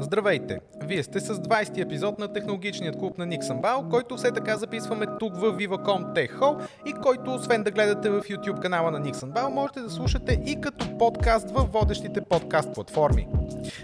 Здравейте! 0.00 0.60
Вие 0.82 1.02
сте 1.02 1.20
с 1.20 1.34
20-ти 1.34 1.80
епизод 1.80 2.18
на 2.18 2.32
технологичният 2.32 2.98
клуб 2.98 3.18
на 3.18 3.26
Никсън 3.26 3.60
Бал, 3.60 3.88
който 3.90 4.16
все 4.16 4.30
така 4.30 4.56
записваме 4.56 5.06
тук 5.20 5.36
в 5.36 5.52
Viva.com 5.52 6.14
Tech 6.14 6.38
Hall 6.38 6.68
и 6.86 6.92
който, 6.92 7.34
освен 7.34 7.62
да 7.62 7.70
гледате 7.70 8.10
в 8.10 8.20
YouTube 8.20 8.60
канала 8.60 8.90
на 8.90 9.00
Никсън 9.00 9.30
Бал, 9.30 9.50
можете 9.50 9.80
да 9.80 9.90
слушате 9.90 10.40
и 10.46 10.60
като 10.60 10.98
подкаст 10.98 11.50
в 11.50 11.68
водещите 11.72 12.20
подкаст 12.20 12.74
платформи. 12.74 13.28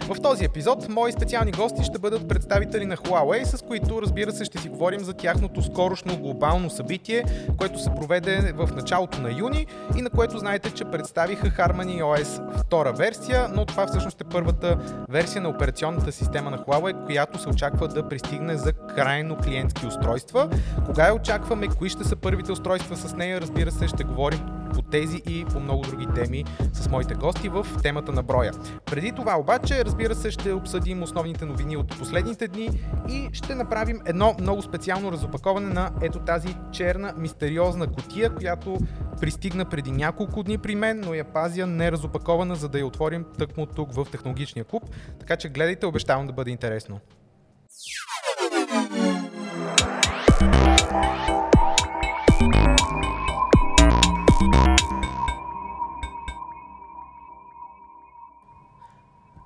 В 0.01 0.21
този 0.21 0.45
епизод 0.45 0.89
мои 0.89 1.11
специални 1.11 1.51
гости 1.51 1.83
ще 1.83 1.99
бъдат 1.99 2.27
представители 2.27 2.85
на 2.85 2.97
Huawei, 2.97 3.43
с 3.43 3.61
които 3.61 4.01
разбира 4.01 4.31
се 4.31 4.45
ще 4.45 4.57
си 4.57 4.69
говорим 4.69 4.99
за 4.99 5.13
тяхното 5.13 5.61
скорошно 5.61 6.17
глобално 6.17 6.69
събитие, 6.69 7.23
което 7.57 7.79
се 7.79 7.89
проведе 7.95 8.53
в 8.55 8.69
началото 8.75 9.21
на 9.21 9.31
юни 9.39 9.65
и 9.97 10.01
на 10.01 10.09
което 10.09 10.37
знаете, 10.37 10.71
че 10.71 10.85
представиха 10.85 11.47
Harmony 11.47 12.01
OS 12.01 12.57
втора 12.57 12.93
версия, 12.93 13.47
но 13.55 13.65
това 13.65 13.87
всъщност 13.87 14.21
е 14.21 14.23
първата 14.23 14.77
версия 15.09 15.41
на 15.41 15.49
операционната 15.49 16.04
система 16.11 16.51
на 16.51 16.57
Huawei, 16.57 17.05
която 17.05 17.39
се 17.41 17.49
очаква 17.49 17.87
да 17.87 18.09
пристигне 18.09 18.57
за 18.57 18.73
крайно 18.73 19.37
клиентски 19.37 19.85
устройства. 19.85 20.49
Кога 20.85 21.07
я 21.07 21.13
очакваме, 21.13 21.67
кои 21.67 21.89
ще 21.89 22.03
са 22.03 22.15
първите 22.15 22.51
устройства 22.51 22.97
с 22.97 23.15
нея, 23.15 23.41
разбира 23.41 23.71
се, 23.71 23.87
ще 23.87 24.03
говорим 24.03 24.54
по 24.75 24.81
тези 24.81 25.21
и 25.27 25.45
по 25.45 25.59
много 25.59 25.83
други 25.83 26.07
теми 26.15 26.45
с 26.73 26.89
моите 26.89 27.13
гости 27.13 27.49
в 27.49 27.67
темата 27.81 28.11
на 28.11 28.23
броя. 28.23 28.51
Преди 28.85 29.11
това 29.11 29.39
обаче, 29.39 29.85
разбира 29.85 30.15
се, 30.15 30.31
ще 30.31 30.51
обсъдим 30.51 31.03
основните 31.03 31.45
новини 31.45 31.77
от 31.77 31.97
последните 31.97 32.47
дни 32.47 32.69
и 33.09 33.29
ще 33.33 33.55
направим 33.55 33.99
едно 34.05 34.35
много 34.39 34.61
специално 34.61 35.11
разопаковане 35.11 35.73
на 35.73 35.91
ето 36.01 36.19
тази 36.19 36.55
черна 36.71 37.13
мистериозна 37.17 37.87
котия, 37.87 38.35
която 38.35 38.77
пристигна 39.21 39.65
преди 39.65 39.91
няколко 39.91 40.43
дни 40.43 40.57
при 40.57 40.75
мен, 40.75 41.01
но 41.05 41.13
я 41.13 41.23
пазя 41.23 41.67
неразопакована, 41.67 42.55
за 42.55 42.69
да 42.69 42.79
я 42.79 42.85
отворим 42.85 43.25
тъкмо 43.37 43.65
тук 43.65 43.93
в 43.93 44.07
технологичния 44.11 44.65
клуб. 44.65 44.83
Така 45.19 45.35
че 45.35 45.49
гледайте, 45.49 45.85
обещавам 45.85 46.27
да 46.27 46.33
бъде 46.33 46.51
интересно. 46.51 46.99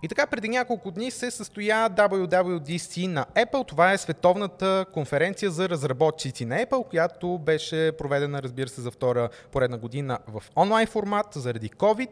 И 0.04 0.08
така, 0.08 0.28
преди 0.28 0.50
няколко 0.50 0.92
дни 0.92 1.12
се 1.12 1.32
състоя 1.32 1.90
WWDC 1.90 3.08
на 3.08 3.26
Apple. 3.36 3.68
Това 3.68 3.94
е 3.94 3.98
световната 3.98 4.86
конференция 4.94 5.52
за 5.52 5.70
разработчици 5.70 6.46
на 6.46 6.66
Apple, 6.66 6.90
която 6.90 7.38
беше 7.38 7.92
проведена, 7.98 8.44
разбира 8.44 8.70
се, 8.70 8.82
за 8.82 8.92
втора 8.92 9.30
поредна 9.52 9.78
година 9.78 10.20
в 10.28 10.44
онлайн 10.56 10.88
формат 10.88 11.28
заради 11.32 11.70
COVID 11.70 12.10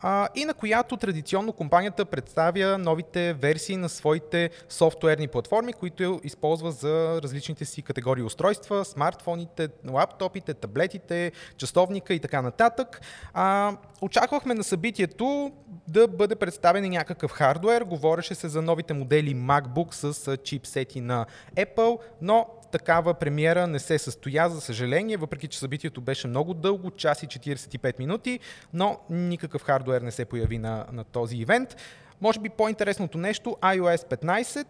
а, 0.00 0.28
и 0.34 0.44
на 0.44 0.54
която 0.54 0.96
традиционно 0.96 1.52
компанията 1.52 2.04
представя 2.04 2.78
новите 2.78 3.32
версии 3.32 3.76
на 3.76 3.88
своите 3.88 4.50
софтуерни 4.68 5.28
платформи, 5.28 5.72
които 5.72 6.20
използва 6.24 6.72
за 6.72 7.20
различните 7.22 7.64
си 7.64 7.82
категории 7.82 8.22
устройства, 8.22 8.84
смартфоните, 8.84 9.68
лаптопите, 9.90 10.54
таблетите, 10.54 11.32
часовника 11.56 12.14
и 12.14 12.20
така 12.20 12.42
нататък. 12.42 13.00
А, 13.34 13.76
очаквахме 14.00 14.54
на 14.54 14.64
събитието 14.64 15.52
да 15.88 16.08
бъде 16.08 16.36
представен 16.36 16.84
и 16.84 16.88
хардвер. 17.32 17.82
Говореше 17.82 18.34
се 18.34 18.48
за 18.48 18.62
новите 18.62 18.94
модели 18.94 19.36
MacBook 19.36 19.94
с 19.94 20.36
чипсети 20.36 21.00
на 21.00 21.26
Apple, 21.56 21.98
но 22.22 22.46
такава 22.72 23.14
премиера 23.14 23.66
не 23.66 23.78
се 23.78 23.98
състоя, 23.98 24.48
за 24.48 24.60
съжаление, 24.60 25.16
въпреки 25.16 25.48
че 25.48 25.58
събитието 25.58 26.00
беше 26.00 26.28
много 26.28 26.54
дълго, 26.54 26.90
час 26.90 27.22
и 27.22 27.26
45 27.26 27.98
минути, 27.98 28.40
но 28.72 28.98
никакъв 29.10 29.62
хардвер 29.62 30.02
не 30.02 30.10
се 30.10 30.24
появи 30.24 30.58
на, 30.58 30.86
на 30.92 31.04
този 31.04 31.36
ивент. 31.36 31.76
Може 32.22 32.40
би 32.40 32.48
по-интересното 32.48 33.18
нещо, 33.18 33.56
iOS 33.62 34.16
15, 34.22 34.66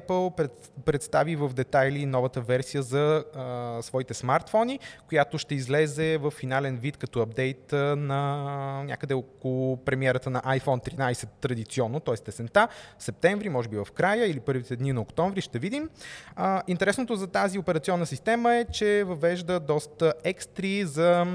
Apple 0.00 0.48
представи 0.84 1.36
в 1.36 1.48
детайли 1.48 2.06
новата 2.06 2.40
версия 2.40 2.82
за 2.82 3.24
а, 3.36 3.78
своите 3.82 4.14
смартфони, 4.14 4.78
която 5.08 5.38
ще 5.38 5.54
излезе 5.54 6.18
в 6.18 6.30
финален 6.30 6.76
вид 6.76 6.96
като 6.96 7.20
апдейт 7.20 7.72
на 7.96 8.82
някъде 8.84 9.14
около 9.14 9.76
премиерата 9.76 10.30
на 10.30 10.40
iPhone 10.40 10.96
13 10.96 11.28
традиционно, 11.40 12.00
т.е. 12.00 12.14
тесента, 12.14 12.68
септември, 12.98 13.48
може 13.48 13.68
би 13.68 13.76
в 13.76 13.86
края 13.94 14.30
или 14.30 14.40
първите 14.40 14.76
дни 14.76 14.92
на 14.92 15.00
октомври, 15.00 15.40
ще 15.40 15.58
видим. 15.58 15.90
А, 16.36 16.62
интересното 16.68 17.16
за 17.16 17.26
тази 17.26 17.58
операционна 17.58 18.06
система 18.06 18.54
е, 18.54 18.64
че 18.64 19.04
въвежда 19.04 19.60
доста 19.60 20.14
екстри 20.24 20.84
за 20.84 21.26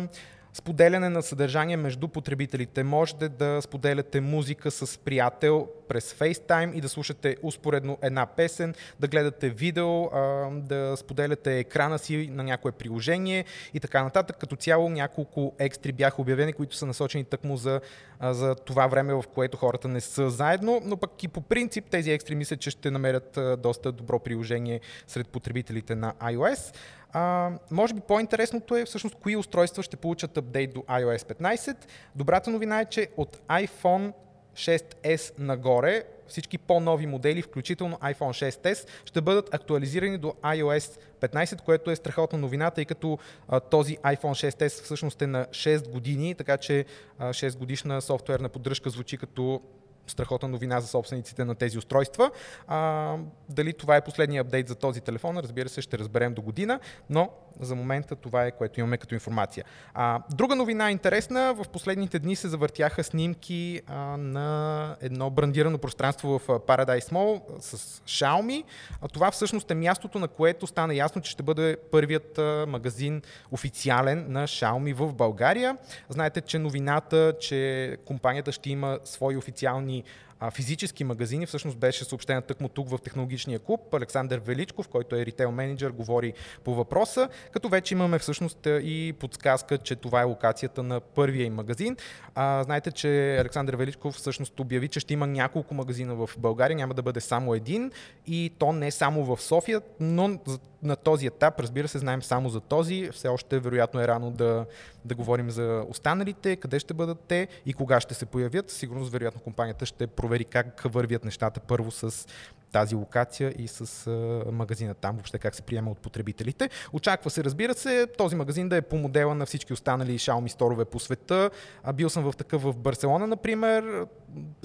споделяне 0.57 1.09
на 1.09 1.21
съдържание 1.21 1.77
между 1.77 2.07
потребителите. 2.07 2.83
Можете 2.83 3.29
да 3.29 3.61
споделяте 3.61 4.21
музика 4.21 4.71
с 4.71 4.99
приятел 4.99 5.67
през 5.89 6.13
FaceTime 6.13 6.73
и 6.73 6.81
да 6.81 6.89
слушате 6.89 7.37
успоредно 7.41 7.97
една 8.01 8.25
песен, 8.25 8.75
да 8.99 9.07
гледате 9.07 9.49
видео, 9.49 10.09
да 10.51 10.97
споделяте 10.97 11.59
екрана 11.59 11.99
си 11.99 12.29
на 12.31 12.43
някое 12.43 12.71
приложение 12.71 13.45
и 13.73 13.79
така 13.79 14.03
нататък. 14.03 14.37
Като 14.39 14.55
цяло 14.55 14.89
няколко 14.89 15.53
екстри 15.59 15.91
бяха 15.91 16.21
обявени, 16.21 16.53
които 16.53 16.75
са 16.75 16.85
насочени 16.85 17.23
тъкмо 17.23 17.57
за, 17.57 17.81
за 18.21 18.55
това 18.55 18.87
време, 18.87 19.13
в 19.13 19.23
което 19.33 19.57
хората 19.57 19.87
не 19.87 20.01
са 20.01 20.29
заедно, 20.29 20.81
но 20.85 20.97
пък 20.97 21.23
и 21.23 21.27
по 21.27 21.41
принцип 21.41 21.85
тези 21.89 22.11
екстри 22.11 22.35
мисля, 22.35 22.57
че 22.57 22.69
ще 22.69 22.91
намерят 22.91 23.39
доста 23.57 23.91
добро 23.91 24.19
приложение 24.19 24.79
сред 25.07 25.27
потребителите 25.27 25.95
на 25.95 26.13
iOS. 26.13 26.75
А, 27.19 27.51
може 27.71 27.93
би 27.93 28.01
по-интересното 28.01 28.75
е 28.75 28.85
всъщност 28.85 29.15
кои 29.15 29.35
устройства 29.35 29.83
ще 29.83 29.97
получат 29.97 30.37
апдейт 30.37 30.73
до 30.73 30.79
iOS 30.79 31.33
15. 31.41 31.77
Добрата 32.15 32.49
новина 32.49 32.79
е, 32.79 32.85
че 32.85 33.07
от 33.17 33.37
iPhone 33.49 34.13
6s 34.55 35.39
нагоре 35.39 36.03
всички 36.27 36.57
по-нови 36.57 37.07
модели, 37.07 37.41
включително 37.41 37.97
iPhone 37.97 38.51
6s, 38.63 38.87
ще 39.05 39.21
бъдат 39.21 39.53
актуализирани 39.53 40.17
до 40.17 40.27
iOS 40.43 40.99
15, 41.21 41.61
което 41.61 41.91
е 41.91 41.95
страхотна 41.95 42.39
новина, 42.39 42.71
тъй 42.71 42.85
като 42.85 43.17
а, 43.47 43.59
този 43.59 43.97
iPhone 43.97 44.51
6s 44.51 44.83
всъщност 44.83 45.21
е 45.21 45.27
на 45.27 45.45
6 45.45 45.91
години, 45.91 46.35
така 46.35 46.57
че 46.57 46.85
а, 47.19 47.29
6 47.29 47.57
годишна 47.57 48.01
софтуерна 48.01 48.49
поддръжка 48.49 48.89
звучи 48.89 49.17
като 49.17 49.61
страхотна 50.07 50.47
новина 50.47 50.79
за 50.79 50.87
собствениците 50.87 51.45
на 51.45 51.55
тези 51.55 51.77
устройства. 51.77 52.31
А, 52.67 53.15
дали 53.49 53.73
това 53.73 53.95
е 53.95 54.03
последния 54.03 54.41
апдейт 54.41 54.67
за 54.67 54.75
този 54.75 55.01
телефон, 55.01 55.37
разбира 55.37 55.69
се, 55.69 55.81
ще 55.81 55.97
разберем 55.99 56.33
до 56.33 56.41
година, 56.41 56.79
но 57.09 57.29
за 57.59 57.75
момента 57.75 58.15
това 58.15 58.45
е 58.45 58.51
което 58.51 58.79
имаме 58.79 58.97
като 58.97 59.13
информация. 59.13 59.65
А, 59.93 60.19
друга 60.33 60.55
новина 60.55 60.91
интересна, 60.91 61.53
в 61.53 61.69
последните 61.69 62.19
дни 62.19 62.35
се 62.35 62.47
завъртяха 62.47 63.03
снимки 63.03 63.81
а, 63.87 63.95
на 64.17 64.95
едно 65.01 65.29
брандирано 65.29 65.77
пространство 65.77 66.39
в 66.39 66.47
Paradise 66.47 67.11
Mall 67.11 67.41
с 67.59 68.01
Xiaomi. 68.01 68.63
А, 69.01 69.07
това 69.07 69.31
всъщност 69.31 69.71
е 69.71 69.75
мястото, 69.75 70.19
на 70.19 70.27
което 70.27 70.67
стана 70.67 70.95
ясно, 70.95 71.21
че 71.21 71.31
ще 71.31 71.43
бъде 71.43 71.77
първият 71.91 72.37
а, 72.37 72.65
магазин 72.67 73.21
официален 73.51 74.25
на 74.29 74.47
Xiaomi 74.47 74.93
в 74.93 75.13
България. 75.13 75.77
Знаете, 76.09 76.41
че 76.41 76.59
новината, 76.59 77.33
че 77.39 77.97
компанията 78.05 78.51
ще 78.51 78.69
има 78.69 78.99
свои 79.03 79.37
официални 79.37 79.96
а, 80.39 80.51
физически 80.51 81.03
магазини. 81.03 81.45
Всъщност 81.45 81.77
беше 81.77 82.05
съобщена 82.05 82.41
тъкмо 82.41 82.69
тук 82.69 82.89
в 82.89 82.97
технологичния 83.03 83.59
клуб. 83.59 83.93
Александър 83.93 84.39
Величков, 84.39 84.87
който 84.87 85.15
е 85.15 85.25
ритейл 85.25 85.51
менеджер, 85.51 85.89
говори 85.89 86.33
по 86.63 86.75
въпроса, 86.75 87.29
като 87.51 87.69
вече 87.69 87.93
имаме 87.93 88.19
всъщност 88.19 88.59
и 88.65 89.13
подсказка, 89.19 89.77
че 89.77 89.95
това 89.95 90.21
е 90.21 90.23
локацията 90.23 90.83
на 90.83 90.99
първия 90.99 91.45
им 91.45 91.53
магазин. 91.53 91.97
А, 92.35 92.63
знаете, 92.63 92.91
че 92.91 93.37
Александър 93.37 93.75
Величков 93.75 94.15
всъщност 94.15 94.59
обяви, 94.59 94.87
че 94.87 94.99
ще 94.99 95.13
има 95.13 95.27
няколко 95.27 95.73
магазина 95.73 96.15
в 96.15 96.29
България, 96.37 96.77
няма 96.77 96.93
да 96.93 97.01
бъде 97.01 97.21
само 97.21 97.53
един 97.53 97.91
и 98.27 98.51
то 98.59 98.73
не 98.73 98.91
само 98.91 99.35
в 99.35 99.41
София, 99.41 99.81
но 99.99 100.39
на 100.83 100.95
този 100.95 101.27
етап, 101.27 101.59
разбира 101.59 101.87
се, 101.87 101.99
знаем 101.99 102.23
само 102.23 102.49
за 102.49 102.59
този. 102.59 103.09
Все 103.11 103.27
още 103.27 103.59
вероятно 103.59 104.01
е 104.01 104.07
рано 104.07 104.31
да, 104.31 104.65
да 105.05 105.15
говорим 105.15 105.49
за 105.49 105.85
останалите, 105.89 106.55
къде 106.55 106.79
ще 106.79 106.93
бъдат 106.93 107.19
те 107.27 107.47
и 107.65 107.73
кога 107.73 107.99
ще 107.99 108.13
се 108.13 108.25
появят. 108.25 108.69
Сигурно, 108.69 109.05
вероятно, 109.05 109.41
компанията 109.41 109.85
ще 109.85 110.07
провери 110.07 110.45
как 110.45 110.81
вървят 110.85 111.25
нещата 111.25 111.59
първо 111.59 111.91
с 111.91 112.27
тази 112.71 112.95
локация 112.95 113.53
и 113.57 113.67
с 113.67 114.11
магазина 114.51 114.93
там, 114.93 115.15
въобще 115.15 115.39
как 115.39 115.55
се 115.55 115.61
приема 115.61 115.91
от 115.91 115.99
потребителите. 115.99 116.69
Очаква 116.93 117.29
се, 117.29 117.43
разбира 117.43 117.73
се, 117.73 118.07
този 118.17 118.35
магазин 118.35 118.69
да 118.69 118.75
е 118.75 118.81
по 118.81 118.97
модела 118.97 119.35
на 119.35 119.45
всички 119.45 119.73
останали 119.73 120.19
Xiaomi 120.19 120.47
сторове 120.47 120.85
по 120.85 120.99
света. 120.99 121.49
А, 121.83 121.93
бил 121.93 122.09
съм 122.09 122.31
в 122.31 122.37
такъв 122.37 122.61
в 122.61 122.77
Барселона, 122.77 123.27
например. 123.27 124.05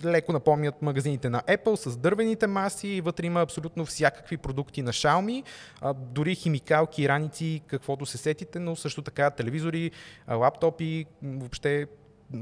Леко 0.05 0.33
напомнят 0.33 0.83
магазините 0.83 1.29
на 1.29 1.43
Apple 1.43 1.75
с 1.75 1.97
дървените 1.97 2.47
маси. 2.47 3.01
Вътре 3.01 3.27
има 3.27 3.41
абсолютно 3.41 3.87
всякакви 3.87 4.37
продукти 4.37 4.83
на 4.83 4.93
Xiaomi, 4.93 5.45
а, 5.81 5.95
дори 5.95 6.35
химикалки, 6.35 7.09
раници, 7.09 7.63
каквото 7.67 8.07
се 8.07 8.19
сетите, 8.19 8.59
но 8.59 8.77
също 8.77 9.03
така 9.03 9.31
телевизори, 9.31 9.91
лаптопи, 10.29 11.07
въобще 11.23 11.87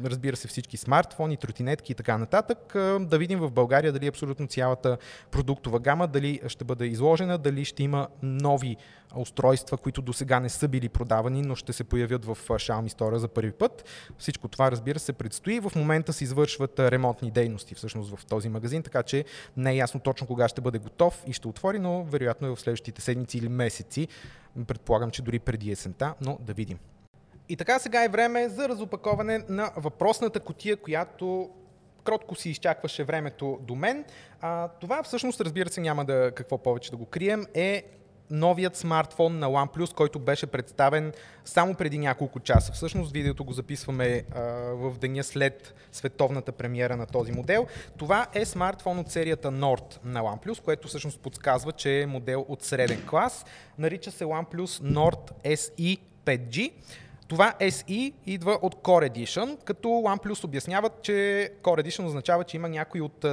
разбира 0.04 0.36
се 0.36 0.48
всички 0.48 0.76
смартфони, 0.76 1.36
тротинетки 1.36 1.92
и 1.92 1.94
така 1.94 2.18
нататък. 2.18 2.58
Да 3.00 3.18
видим 3.18 3.38
в 3.38 3.50
България 3.50 3.92
дали 3.92 4.06
абсолютно 4.06 4.46
цялата 4.46 4.98
продуктова 5.30 5.80
гама, 5.80 6.08
дали 6.08 6.40
ще 6.48 6.64
бъде 6.64 6.86
изложена, 6.86 7.38
дали 7.38 7.64
ще 7.64 7.82
има 7.82 8.08
нови 8.22 8.76
устройства, 9.16 9.76
които 9.76 10.02
до 10.02 10.12
сега 10.12 10.40
не 10.40 10.48
са 10.48 10.68
били 10.68 10.88
продавани, 10.88 11.42
но 11.42 11.54
ще 11.54 11.72
се 11.72 11.84
появят 11.84 12.24
в 12.24 12.38
Xiaomi 12.48 12.88
Store 12.88 13.16
за 13.16 13.28
първи 13.28 13.52
път. 13.52 13.84
Всичко 14.18 14.48
това, 14.48 14.70
разбира 14.70 14.98
се, 14.98 15.12
предстои. 15.12 15.60
В 15.60 15.72
момента 15.76 16.12
се 16.12 16.24
извършват 16.24 16.78
ремонтни 16.78 17.30
дейности 17.30 17.74
всъщност 17.74 18.16
в 18.16 18.26
този 18.26 18.48
магазин, 18.48 18.82
така 18.82 19.02
че 19.02 19.24
не 19.56 19.72
е 19.72 19.76
ясно 19.76 20.00
точно 20.00 20.26
кога 20.26 20.48
ще 20.48 20.60
бъде 20.60 20.78
готов 20.78 21.24
и 21.26 21.32
ще 21.32 21.48
отвори, 21.48 21.78
но 21.78 22.04
вероятно 22.04 22.46
е 22.46 22.50
в 22.50 22.60
следващите 22.60 23.00
седмици 23.00 23.38
или 23.38 23.48
месеци. 23.48 24.08
Предполагам, 24.66 25.10
че 25.10 25.22
дори 25.22 25.38
преди 25.38 25.70
есента, 25.70 26.14
но 26.20 26.38
да 26.40 26.52
видим. 26.52 26.78
И 27.50 27.56
така 27.56 27.78
сега 27.78 28.04
е 28.04 28.08
време 28.08 28.48
за 28.48 28.68
разопаковане 28.68 29.40
на 29.48 29.70
въпросната 29.76 30.40
котия, 30.40 30.76
която 30.76 31.50
кротко 32.04 32.34
си 32.34 32.50
изчакваше 32.50 33.04
времето 33.04 33.58
до 33.62 33.74
мен. 33.74 34.04
А, 34.40 34.68
това 34.68 35.02
всъщност, 35.02 35.40
разбира 35.40 35.68
се, 35.68 35.80
няма 35.80 36.04
да 36.04 36.32
какво 36.34 36.58
повече 36.58 36.90
да 36.90 36.96
го 36.96 37.06
крием, 37.06 37.46
е 37.54 37.84
новият 38.30 38.76
смартфон 38.76 39.38
на 39.38 39.46
OnePlus, 39.46 39.94
който 39.94 40.18
беше 40.18 40.46
представен 40.46 41.12
само 41.44 41.74
преди 41.74 41.98
няколко 41.98 42.40
часа. 42.40 42.72
Всъщност 42.72 43.12
видеото 43.12 43.44
го 43.44 43.52
записваме 43.52 44.24
а, 44.34 44.40
в 44.74 44.98
деня 44.98 45.24
след 45.24 45.74
световната 45.92 46.52
премиера 46.52 46.96
на 46.96 47.06
този 47.06 47.32
модел. 47.32 47.66
Това 47.96 48.26
е 48.34 48.44
смартфон 48.44 48.98
от 48.98 49.10
серията 49.10 49.48
Nord 49.48 50.04
на 50.04 50.22
OnePlus, 50.22 50.62
което 50.62 50.88
всъщност 50.88 51.20
подсказва, 51.20 51.72
че 51.72 52.00
е 52.00 52.06
модел 52.06 52.46
от 52.48 52.62
среден 52.62 53.06
клас. 53.06 53.44
Нарича 53.78 54.10
се 54.10 54.24
OnePlus 54.24 54.82
Nord 54.82 55.44
SE 55.44 55.98
5G. 56.24 56.72
Това 57.30 57.54
SE 57.60 58.12
идва 58.26 58.58
от 58.62 58.74
Core 58.74 59.10
Edition, 59.10 59.64
като 59.64 59.88
OnePlus 59.88 60.44
обясняват, 60.44 61.02
че 61.02 61.12
Core 61.62 61.86
Edition 61.86 62.06
означава, 62.06 62.44
че 62.44 62.56
има 62.56 62.68
някои 62.68 63.00
от 63.00 63.26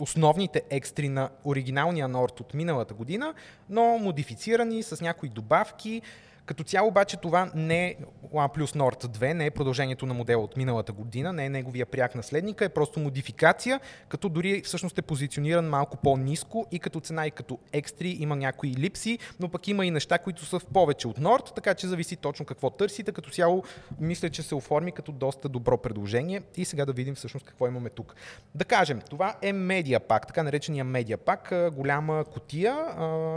основните 0.00 0.62
екстри 0.70 1.08
на 1.08 1.30
оригиналния 1.44 2.08
Nord 2.08 2.40
от 2.40 2.54
миналата 2.54 2.94
година, 2.94 3.34
но 3.68 3.98
модифицирани 3.98 4.82
с 4.82 5.00
някои 5.00 5.28
добавки, 5.28 6.02
като 6.46 6.64
цяло 6.64 6.88
обаче 6.88 7.16
това 7.16 7.50
не 7.54 7.86
е 7.86 7.96
OnePlus 8.32 8.76
Nord 8.76 9.06
2, 9.06 9.32
не 9.32 9.46
е 9.46 9.50
продължението 9.50 10.06
на 10.06 10.14
модела 10.14 10.42
от 10.42 10.56
миналата 10.56 10.92
година, 10.92 11.32
не 11.32 11.46
е 11.46 11.48
неговия 11.48 11.86
пряк 11.86 12.14
наследник, 12.14 12.60
е 12.60 12.68
просто 12.68 13.00
модификация, 13.00 13.80
като 14.08 14.28
дори 14.28 14.62
всъщност 14.64 14.98
е 14.98 15.02
позициониран 15.02 15.68
малко 15.68 15.96
по-низко 15.96 16.66
и 16.70 16.78
като 16.78 17.00
цена 17.00 17.26
и 17.26 17.30
като 17.30 17.58
екстри 17.72 18.08
има 18.20 18.36
някои 18.36 18.70
липси, 18.70 19.18
но 19.40 19.48
пък 19.48 19.68
има 19.68 19.86
и 19.86 19.90
неща, 19.90 20.18
които 20.18 20.44
са 20.44 20.58
в 20.58 20.66
повече 20.66 21.08
от 21.08 21.18
Nord, 21.18 21.54
така 21.54 21.74
че 21.74 21.86
зависи 21.86 22.16
точно 22.16 22.46
какво 22.46 22.70
търсите. 22.70 23.12
Като 23.12 23.30
цяло 23.30 23.64
мисля, 24.00 24.30
че 24.30 24.42
се 24.42 24.54
оформи 24.54 24.92
като 24.92 25.12
доста 25.12 25.48
добро 25.48 25.78
предложение 25.78 26.42
и 26.56 26.64
сега 26.64 26.84
да 26.84 26.92
видим 26.92 27.14
всъщност 27.14 27.46
какво 27.46 27.66
имаме 27.66 27.90
тук. 27.90 28.14
Да 28.54 28.64
кажем, 28.64 29.00
това 29.10 29.36
е 29.42 29.52
Media 29.52 29.98
Pack, 29.98 30.26
така 30.26 30.42
наречения 30.42 30.84
Media 30.84 31.16
Pack, 31.16 31.70
голяма 31.70 32.24
котия. 32.24 32.74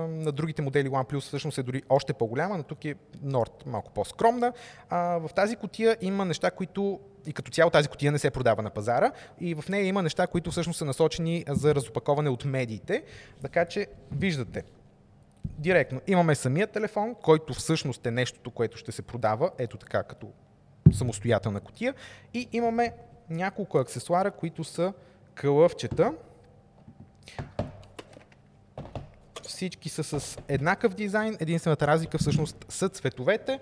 На 0.10 0.32
другите 0.32 0.62
модели 0.62 0.90
OnePlus 0.90 1.20
всъщност 1.20 1.58
е 1.58 1.64
дори 1.64 1.84
още 1.90 2.14
по-голяма, 2.14 2.58
но 2.58 2.64
тук 2.64 2.86
е 2.86 2.95
Nord 3.26 3.66
малко 3.66 3.92
по-скромна. 3.92 4.54
А, 4.90 5.00
в 5.00 5.30
тази 5.36 5.56
котия 5.56 5.98
има 6.02 6.26
неща, 6.26 6.52
които 6.52 7.00
и 7.28 7.34
като 7.34 7.52
цяло 7.52 7.70
тази 7.70 7.88
котия 7.88 8.12
не 8.12 8.20
се 8.20 8.32
продава 8.32 8.62
на 8.62 8.70
пазара 8.70 9.12
и 9.40 9.56
в 9.56 9.70
нея 9.70 9.86
има 9.86 10.04
неща, 10.04 10.28
които 10.28 10.52
всъщност 10.52 10.80
са 10.80 10.86
насочени 10.86 11.46
за 11.48 11.76
разопаковане 11.76 12.30
от 12.30 12.46
медиите. 12.46 13.04
Така 13.42 13.66
че 13.66 13.88
виждате, 14.12 14.64
директно 15.46 16.02
имаме 16.08 16.36
самия 16.36 16.68
телефон, 16.68 17.16
който 17.22 17.54
всъщност 17.54 18.06
е 18.06 18.12
нещото, 18.12 18.52
което 18.52 18.78
ще 18.78 18.92
се 18.92 19.02
продава, 19.02 19.52
ето 19.58 19.78
така 19.78 20.04
като 20.04 20.28
самостоятелна 20.92 21.60
котия 21.60 21.94
и 22.34 22.50
имаме 22.52 22.94
няколко 23.30 23.78
аксесуара, 23.78 24.32
които 24.32 24.64
са 24.64 24.94
кълъвчета, 25.34 26.14
всички 29.56 29.90
са 29.90 30.04
с 30.04 30.38
еднакъв 30.48 30.94
дизайн, 30.94 31.38
единствената 31.40 31.88
разлика 31.88 32.18
всъщност 32.18 32.66
са 32.70 32.90
цветовете 32.90 33.60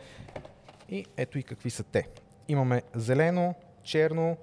и 0.90 1.06
ето 1.18 1.40
и 1.40 1.44
какви 1.44 1.69
са 1.69 1.84
те. 1.84 2.07
Имаме 2.48 2.81
зелено, 2.95 3.56
черно, 3.84 4.38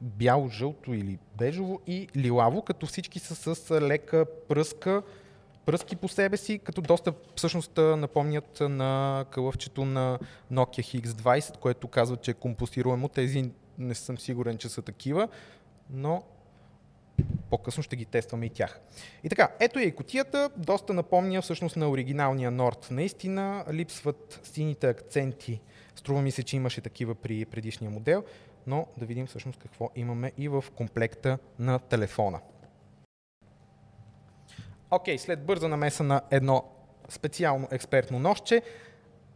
бяло, 0.00 0.48
жълто 0.48 0.94
или 0.94 1.18
бежово 1.38 1.80
и 1.86 2.08
лилаво, 2.16 2.62
като 2.62 2.86
всички 2.86 3.18
са 3.18 3.54
с 3.54 3.80
лека 3.80 4.26
пръска, 4.48 5.02
пръски 5.66 5.96
по 5.96 6.08
себе 6.08 6.36
си, 6.36 6.58
като 6.58 6.80
доста 6.80 7.12
всъщност 7.36 7.76
напомнят 7.76 8.60
на 8.60 9.24
кълъвчето 9.30 9.84
на 9.84 10.18
Nokia 10.52 11.02
X20, 11.02 11.58
което 11.58 11.88
казва, 11.88 12.16
че 12.16 12.30
е 12.30 12.34
компостируемо. 12.34 13.08
Тези 13.08 13.50
не 13.78 13.94
съм 13.94 14.18
сигурен, 14.18 14.58
че 14.58 14.68
са 14.68 14.82
такива, 14.82 15.28
но 15.90 16.22
по-късно 17.50 17.82
ще 17.82 17.96
ги 17.96 18.04
тестваме 18.04 18.46
и 18.46 18.50
тях. 18.50 18.80
И 19.24 19.28
така, 19.28 19.48
ето 19.60 19.78
и 19.78 19.90
котията, 19.92 20.50
доста 20.56 20.92
напомня 20.92 21.42
всъщност 21.42 21.76
на 21.76 21.90
оригиналния 21.90 22.52
Nord. 22.52 22.90
Наистина 22.90 23.64
липсват 23.72 24.40
сините 24.42 24.88
акценти. 24.88 25.60
Струва 25.94 26.22
ми 26.22 26.30
се, 26.30 26.42
че 26.42 26.56
имаше 26.56 26.80
такива 26.80 27.14
при 27.14 27.44
предишния 27.44 27.90
модел, 27.90 28.24
но 28.66 28.86
да 28.96 29.06
видим 29.06 29.26
всъщност 29.26 29.58
какво 29.58 29.90
имаме 29.96 30.32
и 30.38 30.48
в 30.48 30.64
комплекта 30.76 31.38
на 31.58 31.78
телефона. 31.78 32.40
Окей, 34.90 35.16
okay, 35.16 35.20
след 35.20 35.44
бърза 35.46 35.68
намеса 35.68 36.02
на 36.02 36.20
едно 36.30 36.64
специално 37.08 37.68
експертно 37.70 38.18
нощче, 38.18 38.62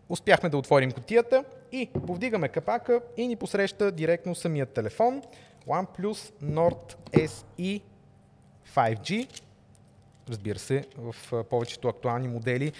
успяхме 0.08 0.48
да 0.48 0.58
отворим 0.58 0.92
котията 0.92 1.44
и 1.72 1.90
повдигаме 2.06 2.48
капака 2.48 3.00
и 3.16 3.26
ни 3.26 3.36
посреща 3.36 3.92
директно 3.92 4.34
самият 4.34 4.70
телефон. 4.70 5.22
OnePlus 5.68 6.32
Nord 6.42 6.96
SE 7.12 7.80
5G. 8.74 9.40
Разбира 10.28 10.58
се, 10.58 10.86
в 10.98 11.44
повечето 11.44 11.88
актуални 11.88 12.28
модели 12.28 12.72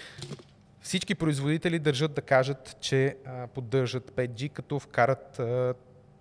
всички 0.81 1.15
производители 1.15 1.79
държат 1.79 2.13
да 2.13 2.21
кажат, 2.21 2.77
че 2.79 3.17
поддържат 3.53 4.11
5G, 4.11 4.49
като 4.49 4.79
вкарат 4.79 5.41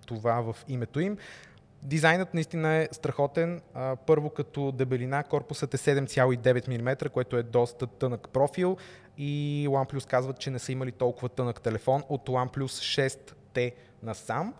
това 0.06 0.40
в 0.40 0.56
името 0.69 1.00
им. 1.00 1.19
Дизайнът 1.82 2.34
наистина 2.34 2.75
е 2.75 2.88
страхотен. 2.93 3.62
Първо 4.06 4.31
като 4.31 4.72
дебелина, 4.72 5.22
корпусът 5.22 5.75
е 5.75 5.78
7,9 5.78 6.69
мм, 6.69 7.10
което 7.10 7.37
е 7.37 7.43
доста 7.43 7.87
тънък 7.87 8.28
профил 8.28 8.76
и 9.19 9.67
OnePlus 9.70 10.06
казват, 10.06 10.38
че 10.38 10.50
не 10.50 10.58
са 10.58 10.72
имали 10.72 10.93
толкова 10.93 11.28
тънък 11.28 11.60
телефон 11.60 12.02
от 12.08 12.28
OnePlus 12.28 13.06
6T 13.08 13.72
насам. 14.02 14.55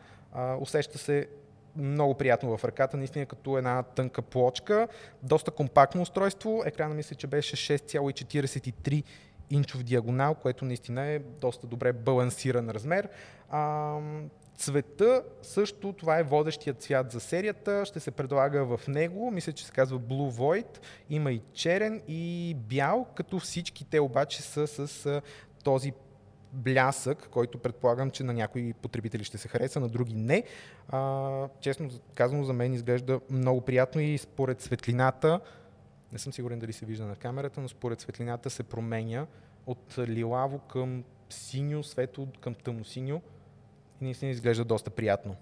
Усеща 0.61 0.99
се 0.99 1.29
много 1.77 2.15
приятно 2.15 2.57
в 2.57 2.65
ръката, 2.65 2.97
наистина 2.97 3.27
като 3.27 3.59
една 3.59 3.83
тънка 3.83 4.23
плочка. 4.23 4.89
Доста 5.23 5.51
компактно 5.51 6.03
устройство. 6.03 6.63
Екрана 6.67 6.95
мисля, 6.95 7.17
че 7.17 7.27
беше 7.27 7.79
6,43 7.79 9.05
инчов 9.51 9.83
диагонал, 9.83 10.35
което 10.35 10.65
наистина 10.65 11.07
е 11.07 11.19
доста 11.19 11.67
добре 11.67 11.93
балансиран 11.93 12.71
размер. 12.71 13.09
Цвета 14.57 15.23
също, 15.43 15.93
това 15.93 16.19
е 16.19 16.23
водещият 16.23 16.83
цвят 16.83 17.13
за 17.13 17.21
серията, 17.21 17.85
ще 17.85 18.01
се 18.01 18.11
предлага 18.11 18.65
в 18.65 18.89
него, 18.89 19.31
мисля, 19.31 19.53
че 19.53 19.67
се 19.67 19.73
казва 19.73 19.99
Blue 19.99 20.31
Void, 20.31 20.79
има 21.11 21.33
и 21.33 21.43
черен 21.53 22.03
и 22.09 22.55
бял, 22.69 23.07
като 23.15 23.39
всички 23.39 23.85
те 23.85 24.01
обаче 24.01 24.43
са 24.43 24.67
с 24.67 25.23
този 25.65 25.93
блясък, 26.55 27.29
който 27.31 27.59
предполагам, 27.59 28.11
че 28.11 28.25
на 28.25 28.33
някои 28.33 28.73
потребители 28.73 29.25
ще 29.25 29.39
се 29.39 29.49
хареса, 29.49 29.81
на 29.81 29.89
други 29.89 30.15
не. 30.15 30.45
А, 30.89 31.49
честно 31.61 31.91
казано, 32.15 32.45
за 32.45 32.53
мен 32.53 32.75
изглежда 32.75 33.21
много 33.31 33.61
приятно 33.61 34.01
и 34.01 34.19
според 34.19 34.61
светлината, 34.61 35.41
не 36.13 36.19
съм 36.19 36.33
сигурен 36.33 36.59
дали 36.59 36.73
се 36.73 36.87
вижда 36.87 37.07
на 37.07 37.17
камерата, 37.17 37.61
но 37.61 37.69
според 37.69 38.01
светлината 38.01 38.51
се 38.51 38.63
променя 38.63 39.27
от 39.67 39.99
лилаво 39.99 40.59
към 40.59 41.05
синьо, 41.31 41.83
светло 41.83 42.29
към 42.41 42.55
тъмно-синьо 42.55 43.21
и 44.01 44.05
наистина 44.05 44.31
изглежда 44.31 44.65
доста 44.65 44.91
приятно. 44.91 45.37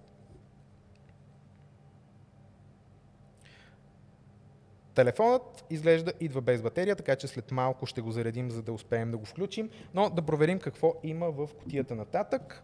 Телефонът 4.94 5.64
изглежда 5.70 6.12
идва 6.20 6.40
без 6.40 6.62
батерия, 6.62 6.96
така 6.96 7.16
че 7.16 7.26
след 7.26 7.50
малко 7.50 7.86
ще 7.86 8.00
го 8.00 8.12
заредим, 8.12 8.50
за 8.50 8.62
да 8.62 8.72
успеем 8.72 9.10
да 9.10 9.16
го 9.16 9.24
включим. 9.24 9.70
Но 9.94 10.10
да 10.10 10.22
проверим 10.22 10.58
какво 10.58 10.94
има 11.02 11.30
в 11.30 11.48
кутията 11.58 11.94
нататък. 11.94 12.62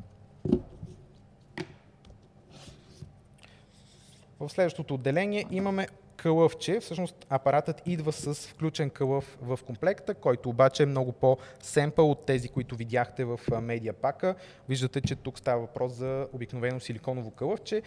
В 4.40 4.48
следващото 4.48 4.94
отделение 4.94 5.44
имаме 5.50 5.88
кълъвче. 6.16 6.80
Всъщност 6.80 7.26
апаратът 7.30 7.82
идва 7.86 8.12
с 8.12 8.34
включен 8.34 8.90
кълъв 8.90 9.38
в 9.42 9.58
комплекта, 9.66 10.14
който 10.14 10.48
обаче 10.48 10.82
е 10.82 10.86
много 10.86 11.12
по-семпъл 11.12 12.10
от 12.10 12.26
тези, 12.26 12.48
които 12.48 12.76
видяхте 12.76 13.24
в 13.24 13.40
медиапака. 13.62 14.34
Виждате, 14.68 15.00
че 15.00 15.16
тук 15.16 15.38
става 15.38 15.60
въпрос 15.60 15.92
за 15.92 16.26
обикновено 16.32 16.80
силиконово 16.80 17.30
кълъвче 17.30 17.82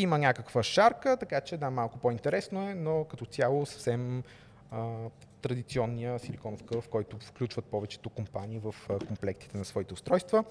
има 0.00 0.18
някаква 0.18 0.62
шарка, 0.62 1.16
така 1.16 1.40
че 1.40 1.56
да, 1.56 1.70
малко 1.70 1.98
по-интересно 1.98 2.70
е, 2.70 2.74
но 2.74 3.04
като 3.04 3.26
цяло 3.26 3.66
съвсем 3.66 4.22
а, 4.70 4.96
традиционния 5.42 6.18
силиконов 6.18 6.62
къл, 6.62 6.80
в 6.80 6.88
който 6.88 7.18
включват 7.18 7.64
повечето 7.64 8.10
компании 8.10 8.58
в 8.58 8.74
комплектите 9.08 9.58
на 9.58 9.64
своите 9.64 9.94
устройства. 9.94 10.44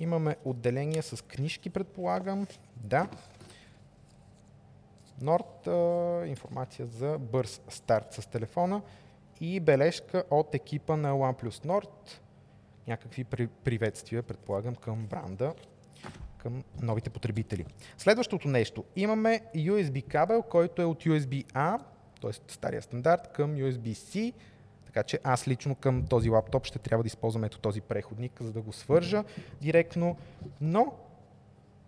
Имаме 0.00 0.36
отделение 0.44 1.02
с 1.02 1.24
книжки, 1.24 1.70
предполагам. 1.70 2.46
Да. 2.76 3.08
Норд, 5.20 5.66
информация 6.28 6.86
за 6.86 7.18
бърз 7.18 7.60
старт 7.68 8.12
с 8.12 8.26
телефона 8.26 8.82
и 9.40 9.60
бележка 9.60 10.24
от 10.30 10.54
екипа 10.54 10.96
на 10.96 11.12
OnePlus 11.12 11.66
Nord. 11.66 12.20
Някакви 12.88 13.24
приветствия, 13.64 14.22
предполагам, 14.22 14.74
към 14.74 15.06
бранда, 15.06 15.54
към 16.38 16.64
новите 16.82 17.10
потребители. 17.10 17.64
Следващото 17.98 18.48
нещо. 18.48 18.84
Имаме 18.96 19.40
USB 19.56 20.08
кабел, 20.08 20.42
който 20.42 20.82
е 20.82 20.84
от 20.84 21.04
USB-A, 21.04 21.80
т.е. 22.22 22.32
стария 22.48 22.82
стандарт, 22.82 23.32
към 23.32 23.56
USB-C. 23.56 24.32
Така 24.86 25.02
че 25.02 25.18
аз 25.24 25.48
лично 25.48 25.74
към 25.74 26.06
този 26.06 26.30
лаптоп 26.30 26.66
ще 26.66 26.78
трябва 26.78 27.02
да 27.02 27.06
използвам 27.06 27.44
ето 27.44 27.58
този 27.58 27.80
преходник, 27.80 28.42
за 28.42 28.52
да 28.52 28.60
го 28.60 28.72
свържа 28.72 29.24
директно. 29.60 30.16
Но 30.60 30.92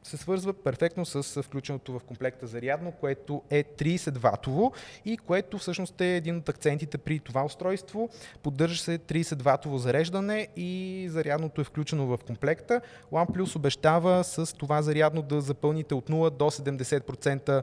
се 0.03 0.17
свързва 0.17 0.53
перфектно 0.53 1.07
с 1.07 1.43
включеното 1.43 1.99
в 1.99 2.01
комплекта 2.01 2.47
зарядно, 2.47 2.93
което 2.93 3.43
е 3.51 3.65
30 3.65 4.19
ватово 4.19 4.73
и 5.05 5.17
което 5.17 5.59
всъщност 5.59 6.01
е 6.01 6.17
един 6.17 6.37
от 6.37 6.49
акцентите 6.49 6.99
при 6.99 7.19
това 7.19 7.45
устройство. 7.45 8.09
Поддържа 8.43 8.83
се 8.83 8.99
30 8.99 9.43
ватово 9.43 9.79
зареждане 9.79 10.49
и 10.57 11.07
зарядното 11.11 11.61
е 11.61 11.65
включено 11.65 12.07
в 12.07 12.19
комплекта. 12.27 12.81
OnePlus 13.13 13.57
обещава 13.57 14.25
с 14.25 14.57
това 14.57 14.83
зарядно 14.83 15.23
да 15.23 15.41
запълните 15.41 15.95
от 15.95 16.11
0 16.11 16.31
до 16.31 16.45
70% 16.45 17.63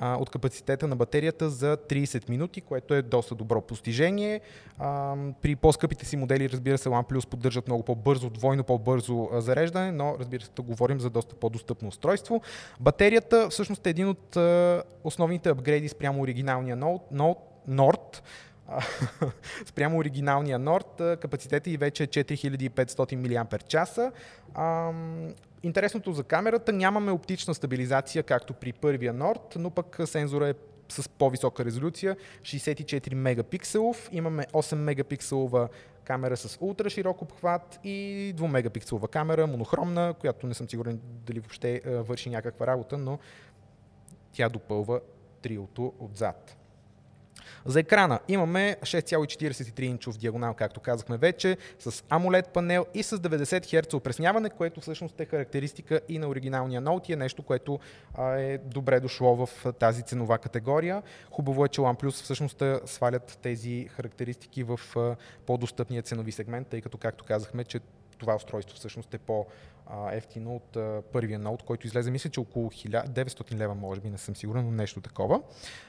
а, 0.00 0.16
от 0.16 0.30
капацитета 0.30 0.88
на 0.88 0.96
батерията 0.96 1.50
за 1.50 1.76
30 1.76 2.28
минути, 2.30 2.60
което 2.60 2.94
е 2.94 3.02
доста 3.02 3.34
добро 3.34 3.60
постижение. 3.60 4.40
А, 4.78 5.14
при 5.42 5.56
по-скъпите 5.56 6.06
си 6.06 6.16
модели, 6.16 6.50
разбира 6.50 6.78
се, 6.78 6.88
OnePlus 6.88 7.28
поддържат 7.28 7.66
много 7.66 7.82
по-бързо, 7.82 8.30
двойно 8.30 8.64
по-бързо 8.64 9.28
зареждане, 9.32 9.92
но 9.92 10.16
разбира 10.20 10.42
се, 10.42 10.50
да 10.56 10.62
говорим 10.62 11.00
за 11.00 11.10
доста 11.10 11.34
по-достъпно 11.34 11.88
устройство. 11.88 12.42
Батерията 12.80 13.48
всъщност 13.50 13.86
е 13.86 13.90
един 13.90 14.08
от 14.08 14.36
а, 14.36 14.82
основните 15.04 15.48
апгрейди 15.48 15.88
спрямо 15.88 16.22
оригиналния 16.22 16.76
Nord, 16.76 18.20
спрямо 19.66 19.98
оригиналния 19.98 20.58
Nord, 20.58 21.20
капацитета 21.20 21.70
и 21.70 21.76
вече 21.76 22.02
е 22.02 22.06
4500 22.06 23.16
мАч. 23.16 24.12
Интересното 25.62 26.12
за 26.12 26.24
камерата, 26.24 26.72
нямаме 26.72 27.12
оптична 27.12 27.54
стабилизация, 27.54 28.22
както 28.22 28.54
при 28.54 28.72
първия 28.72 29.14
Nord, 29.14 29.56
но 29.56 29.70
пък 29.70 30.00
сензора 30.04 30.48
е 30.48 30.54
с 30.88 31.08
по-висока 31.08 31.64
резолюция, 31.64 32.16
64 32.42 33.14
мегапикселов. 33.14 34.08
Имаме 34.12 34.46
8 34.52 34.74
мегапикселова 34.74 35.68
камера 36.04 36.36
с 36.36 36.58
ултра 36.60 36.90
широк 36.90 37.22
обхват 37.22 37.80
и 37.84 38.34
2 38.36 38.46
мегапикселова 38.46 39.08
камера, 39.08 39.46
монохромна, 39.46 40.14
която 40.20 40.46
не 40.46 40.54
съм 40.54 40.68
сигурен 40.68 41.00
дали 41.04 41.40
въобще 41.40 41.80
върши 41.84 42.30
някаква 42.30 42.66
работа, 42.66 42.98
но 42.98 43.18
тя 44.32 44.48
допълва 44.48 45.00
триото 45.42 45.92
отзад. 45.98 46.57
За 47.64 47.80
екрана 47.80 48.20
имаме 48.28 48.76
6,43 48.82 49.82
инчов 49.82 50.18
диагонал, 50.18 50.54
както 50.54 50.80
казахме 50.80 51.16
вече, 51.16 51.56
с 51.78 51.90
AMOLED 51.90 52.48
панел 52.48 52.86
и 52.94 53.02
с 53.02 53.18
90 53.18 53.44
Hz 53.44 53.94
опресняване, 53.94 54.50
което 54.50 54.80
всъщност 54.80 55.20
е 55.20 55.24
характеристика 55.24 56.00
и 56.08 56.18
на 56.18 56.28
оригиналния 56.28 56.82
Note 56.82 57.10
и 57.10 57.12
е 57.12 57.16
нещо, 57.16 57.42
което 57.42 57.78
е 58.18 58.58
добре 58.58 59.00
дошло 59.00 59.46
в 59.46 59.72
тази 59.72 60.02
ценова 60.02 60.38
категория. 60.38 61.02
Хубаво 61.30 61.64
е, 61.64 61.68
че 61.68 61.80
OnePlus 61.80 62.22
всъщност 62.22 62.62
свалят 62.84 63.38
тези 63.42 63.88
характеристики 63.90 64.62
в 64.62 64.80
по-достъпния 65.46 66.02
ценови 66.02 66.32
сегмент, 66.32 66.68
тъй 66.68 66.80
като, 66.80 66.98
както 66.98 67.24
казахме, 67.24 67.64
че 67.64 67.80
това 68.18 68.34
устройство 68.34 68.76
всъщност 68.76 69.14
е 69.14 69.18
по- 69.18 69.46
ефтино 70.12 70.56
от 70.56 70.76
първия 71.12 71.38
ноут, 71.38 71.62
който 71.62 71.86
излезе, 71.86 72.10
мисля, 72.10 72.30
че 72.30 72.40
около 72.40 72.70
900 72.70 73.54
лева, 73.54 73.74
може 73.74 74.00
би, 74.00 74.10
не 74.10 74.18
съм 74.18 74.36
сигурен, 74.36 74.64
но 74.64 74.70
нещо 74.70 75.00
такова. 75.00 75.40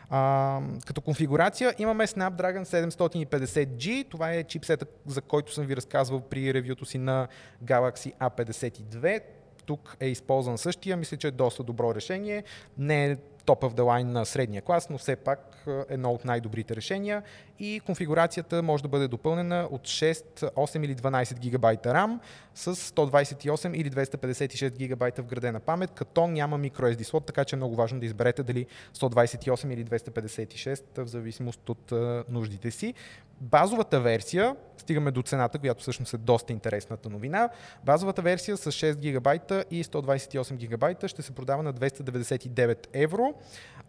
А, 0.09 0.61
като 0.85 1.01
конфигурация 1.01 1.73
имаме 1.77 2.07
Snapdragon 2.07 2.63
750G, 2.63 4.09
това 4.09 4.31
е 4.31 4.43
чипсета, 4.43 4.85
за 5.05 5.21
който 5.21 5.53
съм 5.53 5.65
ви 5.65 5.75
разказвал 5.75 6.21
при 6.21 6.53
ревюто 6.53 6.85
си 6.85 6.97
на 6.97 7.27
Galaxy 7.63 8.13
A52 8.13 9.21
тук 9.65 9.97
е 9.99 10.07
използван 10.07 10.57
същия. 10.57 10.97
Мисля, 10.97 11.17
че 11.17 11.27
е 11.27 11.31
доста 11.31 11.63
добро 11.63 11.95
решение. 11.95 12.43
Не 12.77 13.05
е 13.05 13.17
топ 13.49 13.63
of 13.63 13.73
the 13.73 13.81
line 13.81 14.03
на 14.03 14.25
средния 14.25 14.61
клас, 14.61 14.89
но 14.89 14.97
все 14.97 15.15
пак 15.15 15.63
е 15.67 15.93
едно 15.93 16.11
от 16.11 16.25
най-добрите 16.25 16.75
решения 16.75 17.23
и 17.59 17.81
конфигурацията 17.85 18.63
може 18.63 18.83
да 18.83 18.89
бъде 18.89 19.07
допълнена 19.07 19.67
от 19.71 19.81
6, 19.81 20.23
8 20.53 20.85
или 20.85 20.95
12 20.95 21.39
гигабайта 21.39 21.89
RAM 21.89 22.19
с 22.55 22.75
128 22.75 23.73
или 23.73 23.91
256 23.91 24.77
гигабайта 24.77 25.21
вградена 25.21 25.59
памет, 25.59 25.91
като 25.91 26.27
няма 26.27 26.59
microSD 26.59 27.03
слот, 27.03 27.25
така 27.25 27.45
че 27.45 27.55
е 27.55 27.57
много 27.57 27.75
важно 27.75 27.99
да 27.99 28.05
изберете 28.05 28.43
дали 28.43 28.65
128 28.95 29.73
или 29.73 29.85
256 29.85 31.03
в 31.03 31.07
зависимост 31.07 31.69
от 31.69 31.93
нуждите 32.29 32.71
си. 32.71 32.93
Базовата 33.41 33.99
версия, 33.99 34.55
стигаме 34.77 35.11
до 35.11 35.21
цената, 35.21 35.59
която 35.59 35.81
всъщност 35.81 36.13
е 36.13 36.17
доста 36.17 36.53
интересната 36.53 37.09
новина. 37.09 37.49
Базовата 37.83 38.21
версия 38.21 38.57
с 38.57 38.71
6 38.71 38.95
гигабайта 38.95 39.65
и 39.71 39.83
128 39.83 40.55
гигабайта 40.55 41.07
ще 41.07 41.21
се 41.21 41.31
продава 41.31 41.63
на 41.63 41.73
299 41.73 42.87
евро. 42.93 43.33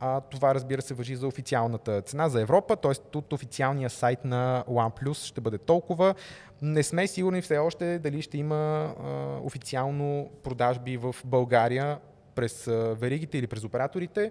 А, 0.01 0.21
това 0.21 0.55
разбира 0.55 0.83
се 0.83 0.95
въжи 0.95 1.17
за 1.17 1.27
официалната 1.27 2.03
цена 2.03 2.29
за 2.29 2.41
Европа, 2.41 2.77
т.е. 2.77 3.19
от 3.19 3.33
официалния 3.33 3.91
сайт 3.91 4.25
на 4.25 4.65
OnePlus 4.69 5.27
ще 5.27 5.41
бъде 5.41 5.59
толкова. 5.59 6.15
Не 6.63 6.83
сме 6.83 7.07
сигурни 7.07 7.43
все 7.43 7.59
още 7.59 7.99
дали 7.99 8.23
ще 8.23 8.39
има 8.39 8.57
а, 8.57 9.39
официално 9.43 10.31
продажби 10.43 10.97
в 10.97 11.17
България 11.25 11.99
през 12.35 12.65
веригите 13.01 13.39
или 13.39 13.47
през 13.47 13.65
операторите, 13.65 14.31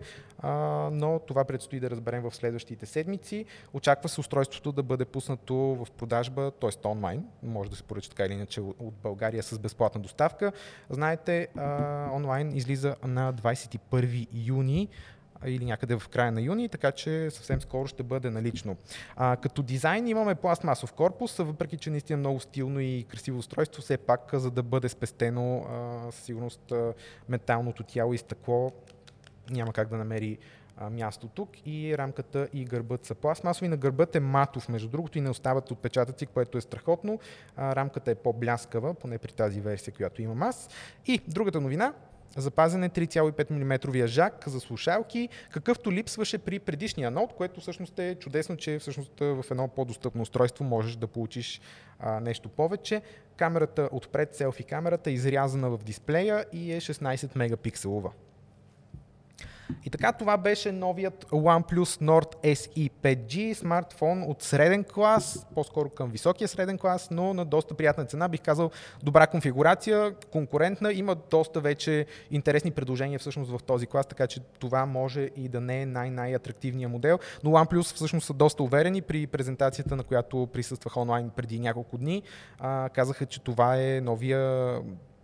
но 0.91 1.21
това 1.27 1.43
предстои 1.43 1.79
да 1.79 1.89
разберем 1.89 2.21
в 2.21 2.35
следващите 2.35 2.85
седмици. 2.85 3.45
Очаква 3.73 4.09
се 4.09 4.19
устройството 4.19 4.71
да 4.71 4.83
бъде 4.83 5.05
пуснато 5.05 5.55
в 5.55 5.87
продажба, 5.97 6.51
т.е. 6.51 6.87
онлайн, 6.87 7.23
може 7.43 7.69
да 7.69 7.75
се 7.75 7.83
поръча 7.83 8.09
така 8.09 8.25
или 8.25 8.33
иначе 8.33 8.61
от 8.61 8.93
България 9.03 9.43
с 9.43 9.59
безплатна 9.59 10.01
доставка. 10.01 10.51
Знаете, 10.89 11.47
онлайн 12.13 12.55
излиза 12.55 12.95
на 13.03 13.33
21 13.33 14.27
юни 14.33 14.89
или 15.45 15.65
някъде 15.65 15.99
в 15.99 16.09
края 16.09 16.31
на 16.31 16.41
юни, 16.41 16.69
така 16.69 16.91
че 16.91 17.31
съвсем 17.31 17.61
скоро 17.61 17.87
ще 17.87 18.03
бъде 18.03 18.29
налично. 18.29 18.77
А, 19.15 19.37
като 19.37 19.63
дизайн 19.63 20.07
имаме 20.07 20.35
пластмасов 20.35 20.93
корпус, 20.93 21.37
въпреки 21.37 21.77
че 21.77 21.89
наистина 21.89 22.17
е 22.17 22.19
много 22.19 22.39
стилно 22.39 22.79
и 22.79 23.05
красиво 23.09 23.37
устройство, 23.37 23.81
все 23.81 23.97
пак 23.97 24.29
за 24.33 24.51
да 24.51 24.63
бъде 24.63 24.89
спестено 24.89 25.65
със 26.11 26.23
сигурност 26.23 26.73
металното 27.29 27.83
тяло 27.83 28.13
и 28.13 28.17
стъкло 28.17 28.71
няма 29.49 29.73
как 29.73 29.89
да 29.89 29.97
намери 29.97 30.37
място 30.91 31.27
тук 31.27 31.49
и 31.65 31.97
рамката 31.97 32.47
и 32.53 32.65
гърбът 32.65 33.05
са 33.05 33.15
пластмасови. 33.15 33.67
На 33.67 33.77
гърбът 33.77 34.15
е 34.15 34.19
матов, 34.19 34.69
между 34.69 34.89
другото, 34.89 35.17
и 35.17 35.21
не 35.21 35.29
остават 35.29 35.71
отпечатъци, 35.71 36.25
което 36.25 36.57
е 36.57 36.61
страхотно. 36.61 37.19
Рамката 37.57 38.11
е 38.11 38.15
по-бляскава, 38.15 38.93
поне 38.93 39.17
при 39.17 39.31
тази 39.31 39.61
версия, 39.61 39.93
която 39.93 40.21
имам 40.21 40.43
аз. 40.43 40.69
И 41.05 41.21
другата 41.27 41.61
новина, 41.61 41.93
Запазен 42.37 42.83
е 42.83 42.89
3,5 42.89 43.51
мм 43.51 44.07
жак 44.07 44.43
за 44.47 44.59
слушалки, 44.59 45.29
какъвто 45.51 45.91
липсваше 45.91 46.37
при 46.37 46.59
предишния 46.59 47.11
ноут, 47.11 47.33
което 47.33 47.61
всъщност 47.61 47.99
е 47.99 48.15
чудесно, 48.19 48.57
че 48.57 48.79
всъщност 48.79 49.19
в 49.19 49.45
едно 49.51 49.67
по-достъпно 49.67 50.21
устройство 50.21 50.63
можеш 50.63 50.95
да 50.95 51.07
получиш 51.07 51.61
а, 51.99 52.19
нещо 52.19 52.49
повече. 52.49 53.01
Камерата 53.37 53.89
отпред, 53.91 54.35
селфи 54.35 54.63
камерата, 54.63 55.09
е 55.09 55.13
изрязана 55.13 55.69
в 55.69 55.83
дисплея 55.83 56.45
и 56.53 56.73
е 56.73 56.81
16 56.81 57.37
мегапикселова. 57.37 58.11
И 59.85 59.89
така 59.89 60.11
това 60.11 60.37
беше 60.37 60.71
новият 60.71 61.25
OnePlus 61.25 62.01
Nord 62.01 62.55
SE 62.55 62.91
5G, 63.03 63.53
смартфон 63.53 64.23
от 64.23 64.41
среден 64.41 64.83
клас, 64.83 65.47
по-скоро 65.55 65.89
към 65.89 66.09
високия 66.09 66.47
среден 66.47 66.77
клас, 66.77 67.07
но 67.11 67.33
на 67.33 67.45
доста 67.45 67.73
приятна 67.73 68.05
цена, 68.05 68.27
бих 68.27 68.41
казал 68.41 68.71
добра 69.03 69.27
конфигурация, 69.27 70.15
конкурентна, 70.31 70.93
има 70.93 71.15
доста 71.15 71.61
вече 71.61 72.05
интересни 72.31 72.71
предложения 72.71 73.19
всъщност 73.19 73.51
в 73.51 73.63
този 73.63 73.87
клас, 73.87 74.05
така 74.05 74.27
че 74.27 74.39
това 74.39 74.85
може 74.85 75.29
и 75.35 75.49
да 75.49 75.61
не 75.61 75.81
е 75.81 75.85
най-най-атрактивният 75.85 76.91
модел, 76.91 77.19
но 77.43 77.51
OnePlus 77.51 77.95
всъщност 77.95 78.25
са 78.25 78.33
доста 78.33 78.63
уверени 78.63 79.01
при 79.01 79.27
презентацията, 79.27 79.95
на 79.95 80.03
която 80.03 80.47
присъствах 80.53 80.97
онлайн 80.97 81.29
преди 81.29 81.59
няколко 81.59 81.97
дни. 81.97 82.23
А, 82.59 82.89
казаха, 82.89 83.25
че 83.25 83.41
това 83.41 83.77
е 83.77 84.01
новия 84.01 84.71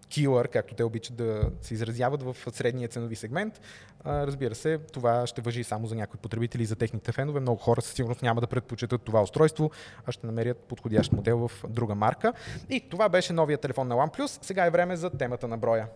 килър, 0.09 0.47
както 0.47 0.75
те 0.75 0.83
обичат 0.83 1.15
да 1.15 1.49
се 1.61 1.73
изразяват 1.73 2.23
в 2.23 2.35
средния 2.51 2.89
ценови 2.89 3.15
сегмент. 3.15 3.61
Разбира 4.05 4.55
се, 4.55 4.77
това 4.77 5.27
ще 5.27 5.41
въжи 5.41 5.63
само 5.63 5.87
за 5.87 5.95
някои 5.95 6.19
потребители 6.19 6.63
и 6.63 6.65
за 6.65 6.75
техните 6.75 7.11
фенове. 7.11 7.39
Много 7.39 7.61
хора 7.61 7.81
със 7.81 7.93
сигурност 7.93 8.21
няма 8.21 8.41
да 8.41 8.47
предпочитат 8.47 9.01
това 9.01 9.21
устройство, 9.21 9.71
а 10.05 10.11
ще 10.11 10.27
намерят 10.27 10.57
подходящ 10.57 11.13
модел 11.13 11.47
в 11.47 11.51
друга 11.69 11.95
марка. 11.95 12.33
И 12.69 12.89
това 12.89 13.09
беше 13.09 13.33
новия 13.33 13.57
телефон 13.57 13.87
на 13.87 13.95
OnePlus. 13.95 14.45
Сега 14.45 14.65
е 14.65 14.69
време 14.69 14.95
за 14.95 15.09
темата 15.09 15.47
на 15.47 15.57
броя. 15.57 15.87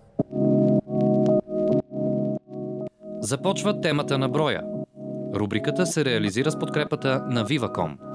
Започва 3.22 3.82
темата 3.82 4.18
на 4.18 4.30
броя. 4.30 4.64
Рубриката 5.36 5.86
се 5.86 6.06
реализира 6.06 6.52
с 6.52 6.60
подкрепата 6.60 7.26
на 7.30 7.46
Viva.com. 7.46 8.09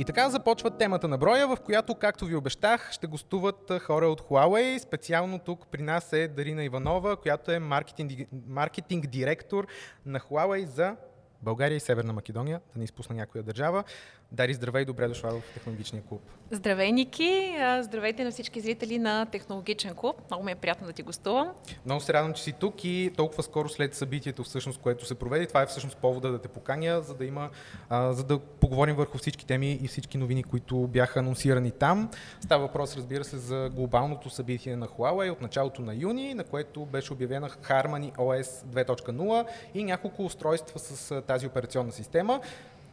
И 0.00 0.04
така 0.04 0.30
започва 0.30 0.70
темата 0.70 1.08
на 1.08 1.18
броя, 1.18 1.48
в 1.48 1.56
която, 1.56 1.94
както 1.94 2.24
ви 2.24 2.36
обещах, 2.36 2.92
ще 2.92 3.06
гостуват 3.06 3.72
хора 3.82 4.08
от 4.08 4.20
Huawei. 4.20 4.78
Специално 4.78 5.38
тук 5.38 5.66
при 5.66 5.82
нас 5.82 6.12
е 6.12 6.28
Дарина 6.28 6.64
Иванова, 6.64 7.16
която 7.16 7.52
е 7.52 7.58
маркетинг, 7.58 8.28
маркетинг 8.46 9.06
директор 9.06 9.66
на 10.06 10.20
Huawei 10.20 10.64
за 10.64 10.96
България 11.42 11.76
и 11.76 11.80
Северна 11.80 12.12
Македония, 12.12 12.60
да 12.72 12.78
не 12.78 12.84
изпусна 12.84 13.14
някоя 13.14 13.44
държава. 13.44 13.84
Дари, 14.32 14.54
здравей, 14.54 14.84
добре 14.84 15.08
дошла 15.08 15.30
в 15.30 15.42
Технологичния 15.54 16.02
клуб. 16.02 16.20
Здравей, 16.50 16.92
Ники! 16.92 17.56
Здравейте 17.80 18.24
на 18.24 18.30
всички 18.30 18.60
зрители 18.60 18.98
на 18.98 19.26
Технологичен 19.26 19.94
клуб. 19.94 20.16
Много 20.30 20.44
ми 20.44 20.52
е 20.52 20.54
приятно 20.54 20.86
да 20.86 20.92
ти 20.92 21.02
гостувам. 21.02 21.48
Много 21.84 22.00
се 22.00 22.12
радвам, 22.12 22.32
че 22.32 22.42
си 22.42 22.52
тук 22.52 22.84
и 22.84 23.12
толкова 23.16 23.42
скоро 23.42 23.68
след 23.68 23.94
събитието, 23.94 24.44
всъщност, 24.44 24.80
което 24.80 25.06
се 25.06 25.14
проведе. 25.14 25.46
Това 25.46 25.62
е 25.62 25.66
всъщност 25.66 25.96
повода 25.96 26.30
да 26.30 26.38
те 26.38 26.48
поканя, 26.48 27.00
за 27.02 27.14
да 27.14 27.24
има, 27.24 27.50
а, 27.88 28.12
за 28.12 28.24
да 28.24 28.38
поговорим 28.38 28.96
върху 28.96 29.18
всички 29.18 29.46
теми 29.46 29.78
и 29.82 29.88
всички 29.88 30.18
новини, 30.18 30.44
които 30.44 30.86
бяха 30.86 31.20
анонсирани 31.20 31.70
там. 31.70 32.10
Става 32.40 32.66
въпрос, 32.66 32.96
разбира 32.96 33.24
се, 33.24 33.38
за 33.38 33.70
глобалното 33.74 34.30
събитие 34.30 34.76
на 34.76 34.88
Huawei 34.88 35.32
от 35.32 35.40
началото 35.40 35.82
на 35.82 35.94
юни, 35.94 36.34
на 36.34 36.44
което 36.44 36.86
беше 36.86 37.12
обявена 37.12 37.50
Harmony 37.50 38.16
OS 38.16 38.64
2.0 38.66 39.46
и 39.74 39.84
няколко 39.84 40.24
устройства 40.24 40.78
с 40.78 41.22
тази 41.22 41.46
операционна 41.46 41.92
система. 41.92 42.40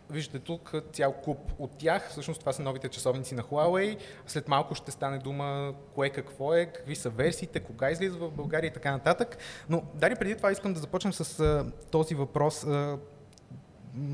Виждате 0.09 0.39
тук 0.39 0.73
цял 0.93 1.13
куп 1.13 1.37
от 1.59 1.77
тях. 1.77 2.09
Всъщност 2.09 2.39
това 2.39 2.53
са 2.53 2.61
новите 2.61 2.89
часовници 2.89 3.35
на 3.35 3.43
Huawei. 3.43 3.97
След 4.27 4.47
малко 4.47 4.75
ще 4.75 4.91
стане 4.91 5.17
дума 5.17 5.73
кое 5.95 6.09
какво 6.09 6.53
е, 6.53 6.65
какви 6.65 6.95
са 6.95 7.09
версиите, 7.09 7.59
кога 7.59 7.91
излиза 7.91 8.17
в 8.17 8.31
България 8.31 8.67
и 8.67 8.73
така 8.73 8.91
нататък. 8.91 9.37
Но 9.69 9.83
дари 9.93 10.15
преди 10.15 10.35
това 10.35 10.51
искам 10.51 10.73
да 10.73 10.79
започнем 10.79 11.13
с 11.13 11.39
а, 11.39 11.65
този 11.91 12.15
въпрос. 12.15 12.63
А, 12.63 12.97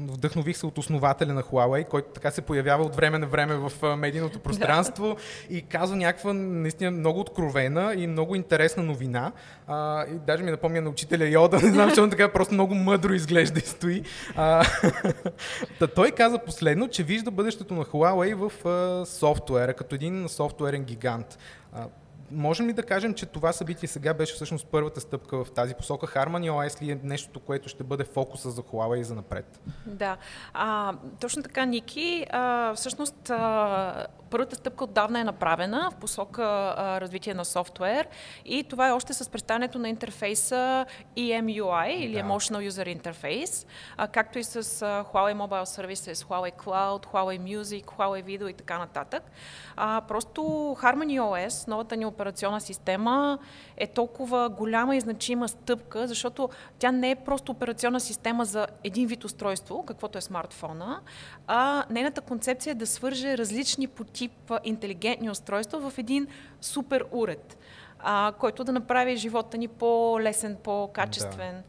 вдъхнових 0.08 0.58
се 0.58 0.66
от 0.66 0.78
основателя 0.78 1.34
на 1.34 1.44
Huawei, 1.44 1.88
който 1.88 2.10
така 2.10 2.32
се 2.32 2.42
появява 2.42 2.84
от 2.84 2.96
време 2.96 3.18
на 3.18 3.28
време 3.28 3.56
в 3.56 3.96
медийното 3.98 4.40
пространство 4.40 5.18
и 5.50 5.62
казва 5.62 5.96
някаква 5.96 6.34
наистина 6.34 6.92
много 6.92 7.20
откровена 7.20 7.94
и 7.98 8.08
много 8.08 8.36
интересна 8.36 8.84
новина. 8.84 9.32
А, 9.68 10.06
и 10.06 10.14
даже 10.28 10.44
ми 10.44 10.52
напомня 10.52 10.82
на 10.82 10.90
учителя 10.90 11.26
Йода, 11.26 11.58
не 11.64 11.72
знам, 11.72 11.92
че 11.92 12.02
он 12.02 12.10
така 12.10 12.32
просто 12.32 12.54
много 12.54 12.76
мъдро 12.76 13.14
изглежда 13.14 13.60
и 13.60 13.64
стои. 13.64 14.04
А, 14.36 14.66
та 15.80 15.88
той 15.88 16.12
каза 16.12 16.40
последно, 16.40 16.88
че 16.88 17.04
вижда 17.04 17.32
бъдещето 17.32 17.74
на 17.74 17.86
Huawei 17.86 18.36
в 18.36 18.68
а, 18.68 19.06
софтуера, 19.06 19.74
като 19.74 19.96
един 19.96 20.30
софтуерен 20.30 20.84
гигант. 20.84 21.38
А, 21.74 21.88
можем 22.34 22.68
ли 22.68 22.74
да 22.74 22.84
кажем, 22.84 23.14
че 23.14 23.26
това 23.26 23.54
събитие 23.54 23.90
сега 23.90 24.14
беше 24.14 24.34
всъщност 24.34 24.68
първата 24.68 25.02
стъпка 25.02 25.44
в 25.44 25.52
тази 25.52 25.76
посока? 25.76 26.08
Harmony 26.08 26.52
OS 26.52 26.82
ли 26.82 26.92
е 26.92 27.00
нещото, 27.04 27.40
което 27.40 27.70
ще 27.70 27.84
бъде 27.84 28.04
фокуса 28.04 28.52
за 28.52 28.62
Huawei 28.62 29.00
и 29.00 29.04
за 29.04 29.16
напред? 29.16 29.62
Да, 29.86 30.18
а, 30.54 30.94
точно 31.22 31.44
така, 31.44 31.66
Ники. 31.66 32.26
А, 32.30 32.74
всъщност, 32.74 33.30
а, 33.30 34.08
първата 34.30 34.56
стъпка 34.56 34.84
отдавна 34.84 35.20
е 35.20 35.24
направена 35.24 35.90
в 35.92 35.96
посока 35.96 36.44
а, 36.78 37.02
развитие 37.02 37.34
на 37.34 37.46
софтуер 37.46 38.08
и 38.46 38.64
това 38.64 38.88
е 38.88 38.92
още 38.92 39.14
с 39.14 39.30
представянето 39.30 39.80
на 39.80 39.90
интерфейса 39.90 40.86
EMUI 41.18 41.88
или 41.88 42.14
да. 42.14 42.20
Emotional 42.20 42.70
User 42.70 43.02
Interface, 43.02 43.68
а, 43.98 44.08
както 44.08 44.40
и 44.40 44.44
с 44.44 44.56
а, 44.56 44.62
Huawei 45.14 45.36
Mobile 45.36 45.64
Services, 45.64 46.14
Huawei 46.14 46.52
Cloud, 46.64 47.06
Huawei 47.06 47.40
Music, 47.40 47.84
Huawei 47.84 48.24
Video 48.24 48.50
и 48.50 48.54
така 48.54 48.78
нататък. 48.78 49.24
А, 49.76 50.02
просто 50.08 50.42
Harmony 50.82 51.22
OS, 51.22 51.68
новата 51.68 51.98
ни 51.98 52.06
операционна 52.24 52.62
система, 52.62 53.38
е 53.78 53.88
толкова 53.88 54.50
голяма 54.50 54.96
и 54.96 55.00
значима 55.00 55.48
стъпка, 55.48 56.08
защото 56.08 56.50
тя 56.80 56.92
не 56.92 57.12
е 57.12 57.16
просто 57.16 57.52
операционна 57.52 58.00
система 58.00 58.46
за 58.46 58.68
един 58.84 59.08
вид 59.08 59.24
устройство, 59.24 59.84
каквото 59.86 60.18
е 60.18 60.22
смартфона, 60.22 61.00
а 61.48 61.86
нейната 61.90 62.22
концепция 62.22 62.72
е 62.72 62.76
да 62.76 62.88
свърже 62.88 63.38
различни 63.38 63.88
по 63.88 64.04
тип 64.04 64.52
интелигентни 64.64 65.30
устройства 65.30 65.90
в 65.90 65.98
един 65.98 66.28
супер 66.62 67.06
уред, 67.12 67.58
а, 68.00 68.34
който 68.40 68.64
да 68.64 68.72
направи 68.72 69.16
живота 69.16 69.58
ни 69.58 69.68
по-лесен, 69.68 70.58
по-качествен. 70.64 71.56
Да. 71.56 71.64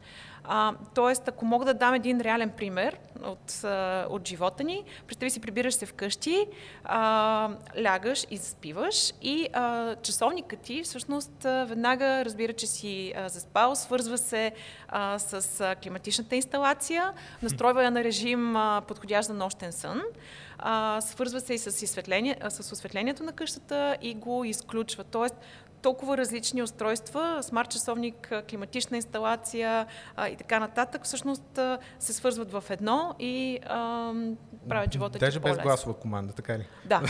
А, 0.45 0.73
тоест, 0.95 1.29
ако 1.29 1.45
мога 1.45 1.65
да 1.65 1.75
дам 1.75 1.95
един 1.95 2.21
реален 2.21 2.51
пример 2.51 2.99
от, 3.25 3.65
от 4.11 4.29
живота 4.29 4.65
ни, 4.65 4.85
представи 5.07 5.31
си, 5.31 5.41
прибираш 5.41 5.75
се 5.75 5.87
вкъщи, 5.87 6.47
а, 6.85 7.51
лягаш 7.85 8.27
и 8.31 8.37
заспиваш 8.37 9.13
и 9.23 9.49
а, 9.53 9.97
часовникът 9.97 10.61
ти 10.61 10.83
всъщност 10.83 11.33
веднага 11.43 12.25
разбира, 12.25 12.53
че 12.53 12.67
си 12.67 13.13
а, 13.17 13.29
заспал, 13.29 13.75
свързва 13.75 14.19
се 14.19 14.53
а, 14.89 15.19
с 15.19 15.61
а, 15.61 15.75
климатичната 15.75 16.37
инсталация, 16.37 17.13
настройва 17.43 17.85
я 17.85 17.91
на 17.91 18.05
режим 18.05 18.57
а, 18.57 18.83
подходящ 18.89 19.27
за 19.27 19.35
нощен 19.35 19.73
сън, 19.73 20.03
а, 20.59 21.01
свързва 21.01 21.41
се 21.41 21.55
и 21.55 21.59
с, 21.59 21.73
с 22.51 22.73
осветлението 22.73 23.23
на 23.23 23.33
къщата 23.33 23.97
и 24.03 24.14
го 24.14 24.45
изключва. 24.45 25.05
Тоест, 25.05 25.35
толкова 25.85 26.16
различни 26.16 26.62
устройства, 26.62 27.38
смарт 27.42 27.70
часовник, 27.70 28.33
климатична 28.51 28.97
инсталация 28.97 29.87
а, 30.16 30.29
и 30.29 30.37
така 30.37 30.61
нататък, 30.61 31.05
всъщност 31.05 31.59
а, 31.59 31.79
се 31.99 32.12
свързват 32.12 32.53
в 32.53 32.64
едно 32.70 33.14
и 33.18 33.59
а, 33.66 34.12
правят 34.68 34.92
живота 34.92 35.18
Даже 35.18 35.40
без 35.40 35.59
гласова 35.59 35.94
команда, 35.94 36.33
така 36.33 36.59
ли? 36.59 36.68
Да. 36.85 37.03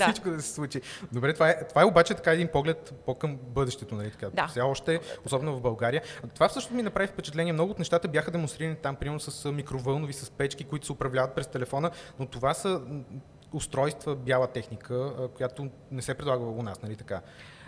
Всичко 0.00 0.30
да 0.30 0.42
се 0.42 0.52
случи. 0.52 0.80
Добре, 1.12 1.34
това 1.34 1.50
е, 1.50 1.68
това 1.68 1.82
е 1.82 1.84
обаче 1.84 2.14
така 2.14 2.32
един 2.32 2.48
поглед 2.48 2.94
по-към 3.06 3.36
бъдещето, 3.36 3.94
нали 3.94 4.10
така? 4.10 4.30
Да. 4.30 4.48
Сега 4.48 4.66
още, 4.66 5.00
особено 5.26 5.56
в 5.56 5.60
България. 5.60 6.02
Това 6.34 6.48
всъщност 6.48 6.74
ми 6.74 6.82
направи 6.82 7.08
впечатление. 7.08 7.52
Много 7.52 7.70
от 7.70 7.78
нещата 7.78 8.08
бяха 8.08 8.30
демонстрирани 8.30 8.76
там, 8.76 8.96
примерно 8.96 9.20
с 9.20 9.52
микровълнови, 9.52 10.12
с 10.12 10.30
печки, 10.30 10.64
които 10.64 10.86
се 10.86 10.92
управляват 10.92 11.34
през 11.34 11.46
телефона, 11.46 11.90
но 12.18 12.26
това 12.26 12.54
са 12.54 12.80
устройства, 13.52 14.16
бяла 14.16 14.46
техника, 14.46 15.12
която 15.36 15.68
не 15.90 16.02
се 16.02 16.14
предлага 16.14 16.44
у 16.44 16.62
нас, 16.62 16.82
нали 16.82 16.96
така? 16.96 17.20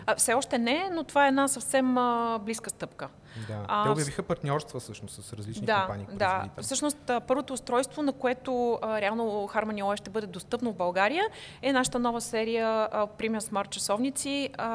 А, 0.05 0.15
все 0.15 0.33
още 0.33 0.57
не, 0.57 0.89
но 0.91 1.03
това 1.03 1.25
е 1.25 1.27
една 1.27 1.47
съвсем 1.47 1.97
а, 1.97 2.39
близка 2.45 2.69
стъпка. 2.69 3.09
Да. 3.47 3.65
А, 3.67 3.83
Те 3.83 3.89
обявиха 3.89 4.23
партньорства 4.23 4.79
всъщност 4.79 5.23
с 5.23 5.33
различни 5.33 5.65
да, 5.65 5.79
компании. 5.79 6.05
Да, 6.13 6.49
всъщност 6.61 7.11
първото 7.27 7.53
устройство, 7.53 8.03
на 8.03 8.13
което 8.13 8.79
а, 8.81 9.01
реално 9.01 9.23
Harmony 9.23 9.83
OS 9.83 9.95
ще 9.95 10.09
бъде 10.09 10.27
достъпно 10.27 10.71
в 10.71 10.75
България, 10.75 11.23
е 11.61 11.73
нашата 11.73 11.99
нова 11.99 12.21
серия 12.21 12.67
а, 12.91 13.07
Premium 13.07 13.39
Smart 13.39 13.69
часовници 13.69 14.49
а, 14.57 14.67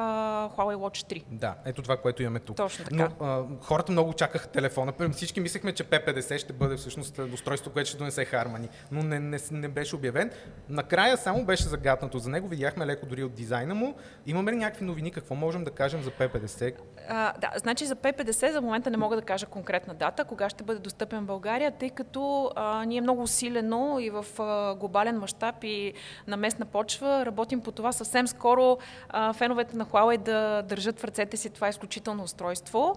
Huawei 0.49 0.75
Watch 0.75 1.13
3. 1.13 1.23
Да, 1.31 1.55
ето 1.65 1.81
това, 1.81 1.97
което 1.97 2.23
имаме 2.23 2.39
тук. 2.39 2.57
Точно 2.57 2.85
така. 2.85 3.09
Но 3.19 3.25
а, 3.27 3.43
хората 3.61 3.91
много 3.91 4.13
чакаха 4.13 4.47
телефона. 4.47 4.93
Всички 5.11 5.39
мислехме, 5.39 5.73
че 5.73 5.83
P50 5.83 6.37
ще 6.37 6.53
бъде 6.53 6.77
всъщност 6.77 7.19
устройство, 7.33 7.71
което 7.71 7.89
ще 7.89 7.97
донесе 7.97 8.25
Harmony, 8.25 8.69
но 8.91 9.03
не, 9.03 9.19
не, 9.19 9.37
не 9.51 9.67
беше 9.67 9.95
обявен. 9.95 10.31
Накрая 10.69 11.17
само 11.17 11.45
беше 11.45 11.63
загатнато 11.63 12.19
за 12.19 12.29
него. 12.29 12.47
Видяхме 12.47 12.85
леко 12.85 13.05
дори 13.05 13.23
от 13.23 13.33
дизайна 13.33 13.75
му. 13.75 13.95
Имаме 14.25 14.51
ли 14.51 14.55
някакви 14.55 14.85
новини? 14.85 15.11
Какво 15.11 15.35
можем 15.35 15.63
да 15.63 15.71
кажем 15.71 16.01
за 16.01 16.11
P50? 16.11 16.73
А, 17.09 17.33
да, 17.39 17.51
значи 17.55 17.85
за 17.85 17.95
P50 17.95 18.46
за 18.51 18.61
момента 18.61 18.89
не 18.89 18.97
мога 18.97 19.15
да 19.15 19.21
кажа 19.21 19.45
конкретна 19.45 19.93
дата, 19.93 20.25
кога 20.25 20.49
ще 20.49 20.63
бъде 20.63 20.79
достъпен 20.79 21.23
в 21.23 21.25
България, 21.25 21.71
тъй 21.71 21.89
като 21.89 22.51
а, 22.55 22.85
ние 22.85 23.01
много 23.01 23.21
усилено 23.21 23.99
и 23.99 24.09
в 24.09 24.25
а, 24.39 24.75
глобален 24.75 25.19
мащаб 25.19 25.63
и 25.63 25.93
на 26.27 26.37
местна 26.37 26.65
почва 26.65 27.25
работим 27.25 27.61
по 27.61 27.71
това 27.71 27.91
съвсем 27.91 28.27
скоро 28.27 28.77
а, 29.09 29.33
феновете 29.33 29.77
на 29.77 29.85
Huawei 29.85 30.17
да 30.17 30.61
държат 30.61 30.99
в 30.99 31.03
ръцете 31.03 31.37
си 31.37 31.49
това 31.49 31.69
изключително 31.69 32.23
устройство. 32.23 32.95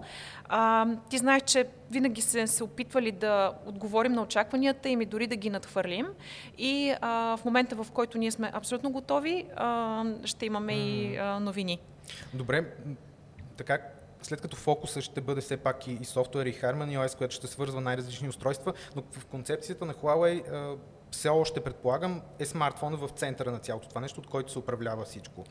А, 0.48 0.86
ти 1.10 1.18
знаеш, 1.18 1.42
че 1.42 1.66
винаги 1.90 2.20
се, 2.20 2.46
се 2.46 2.64
опитвали 2.64 3.12
да 3.12 3.52
отговорим 3.66 4.12
на 4.12 4.22
очакванията 4.22 4.88
им 4.88 5.00
и 5.00 5.06
дори 5.06 5.26
да 5.26 5.36
ги 5.36 5.50
надхвърлим. 5.50 6.06
И 6.58 6.94
а, 7.00 7.36
в 7.36 7.44
момента, 7.44 7.76
в 7.76 7.86
който 7.90 8.18
ние 8.18 8.30
сме 8.30 8.50
абсолютно 8.54 8.90
готови, 8.90 9.46
а, 9.56 10.04
ще 10.24 10.46
имаме 10.46 10.72
и 10.72 11.16
а, 11.16 11.40
новини. 11.40 11.78
Добре, 12.34 12.64
така 13.56 13.78
след 14.22 14.40
като 14.40 14.56
фокуса 14.56 15.00
ще 15.02 15.20
бъде 15.20 15.40
все 15.40 15.56
пак 15.56 15.86
и, 15.86 15.92
и 15.92 16.04
софтуер 16.04 16.46
и 16.46 16.54
Harmony 16.54 16.98
OS, 16.98 17.18
което 17.18 17.34
ще 17.34 17.46
свързва 17.46 17.80
най-различни 17.80 18.28
устройства, 18.28 18.72
но 18.96 19.02
в 19.12 19.26
концепцията 19.26 19.84
на 19.84 19.94
Huawei 19.94 20.76
все 21.10 21.28
още 21.28 21.60
предполагам 21.60 22.22
е 22.38 22.46
смартфона 22.46 22.96
в 22.96 23.08
центъра 23.08 23.50
на 23.52 23.58
цялото 23.58 23.88
това 23.88 24.00
нещо, 24.00 24.20
от 24.20 24.26
който 24.26 24.52
се 24.52 24.58
управлява 24.58 25.04
всичко 25.04 25.44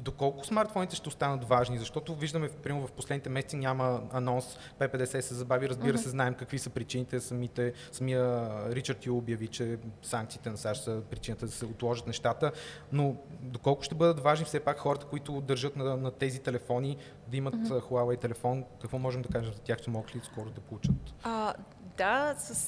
доколко 0.00 0.46
смартфоните 0.46 0.96
ще 0.96 1.08
останат 1.08 1.44
важни, 1.44 1.78
защото 1.78 2.14
виждаме, 2.14 2.48
примерно 2.48 2.86
в 2.86 2.92
последните 2.92 3.28
месеци 3.28 3.56
няма 3.56 4.02
анонс, 4.12 4.58
P50 4.78 5.20
се 5.20 5.34
забави, 5.34 5.68
разбира 5.68 5.98
се, 5.98 6.08
знаем 6.08 6.34
какви 6.34 6.58
са 6.58 6.70
причините, 6.70 7.20
самите, 7.20 7.72
самия 7.92 8.48
Ричард 8.74 9.06
Ю 9.06 9.16
обяви, 9.16 9.48
че 9.48 9.78
санкциите 10.02 10.50
на 10.50 10.56
САЩ 10.56 10.84
са 10.84 11.02
причината 11.10 11.46
да 11.46 11.52
се 11.52 11.64
отложат 11.64 12.06
нещата, 12.06 12.52
но 12.92 13.16
доколко 13.40 13.82
ще 13.82 13.94
бъдат 13.94 14.20
важни 14.20 14.44
все 14.44 14.60
пак 14.60 14.78
хората, 14.78 15.06
които 15.06 15.40
държат 15.40 15.76
на, 15.76 15.96
на 15.96 16.10
тези 16.10 16.38
телефони, 16.38 16.96
да 17.28 17.36
имат 17.36 17.54
mm-hmm. 17.54 17.82
Huawei 17.82 18.20
телефон, 18.20 18.64
какво 18.80 18.98
можем 18.98 19.22
да 19.22 19.28
кажем 19.28 19.52
за 19.52 19.60
тях, 19.60 19.80
че 19.80 19.90
могат 19.90 20.16
ли 20.16 20.20
скоро 20.24 20.50
да 20.50 20.60
получат? 20.60 20.94
А, 21.22 21.54
да, 21.96 22.34
със, 22.38 22.58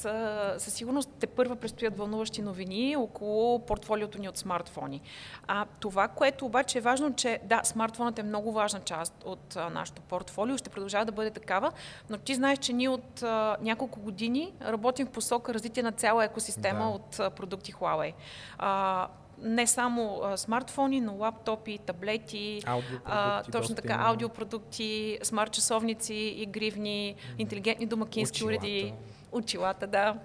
със 0.62 0.74
сигурност 0.74 1.10
те 1.20 1.26
първа 1.26 1.56
предстоят 1.56 1.98
вълнуващи 1.98 2.42
новини 2.42 2.96
около 2.96 3.58
портфолиото 3.58 4.20
ни 4.20 4.28
от 4.28 4.38
смартфони. 4.38 5.00
А, 5.46 5.66
това, 5.80 6.08
което 6.08 6.46
обаче 6.46 6.78
е 6.78 6.80
важно, 6.80 7.14
че 7.14 7.40
да, 7.44 7.60
смартфонът 7.64 8.18
е 8.18 8.22
много 8.22 8.52
важна 8.52 8.80
част 8.80 9.14
от 9.26 9.56
а, 9.56 9.70
нашото 9.70 10.02
портфолио, 10.02 10.58
ще 10.58 10.70
продължава 10.70 11.04
да 11.04 11.12
бъде 11.12 11.30
такава, 11.30 11.72
но 12.10 12.18
ти 12.18 12.34
знаеш, 12.34 12.58
че 12.58 12.72
ние 12.72 12.88
от 12.88 13.22
а, 13.22 13.56
няколко 13.60 14.00
години 14.00 14.52
работим 14.62 15.06
в 15.06 15.10
посока 15.10 15.54
развитие 15.54 15.82
на 15.82 15.92
цяла 15.92 16.24
екосистема 16.24 16.84
да. 16.84 16.90
от 16.90 17.20
а, 17.20 17.30
продукти 17.30 17.72
Huawei. 17.72 18.12
А, 18.58 19.08
не 19.42 19.66
само 19.66 20.20
а, 20.24 20.36
смартфони, 20.36 21.00
но 21.00 21.16
лаптопи, 21.16 21.78
таблети, 21.78 22.62
а, 23.04 23.42
точно 23.42 23.74
така, 23.74 23.96
аудиопродукти, 24.00 25.18
смарт 25.22 25.52
часовници, 25.52 26.14
игривни, 26.14 27.14
интелигентни 27.38 27.86
домакински 27.86 28.44
уреди, 28.44 28.94
очилата, 29.32 29.86
да. 29.86 30.16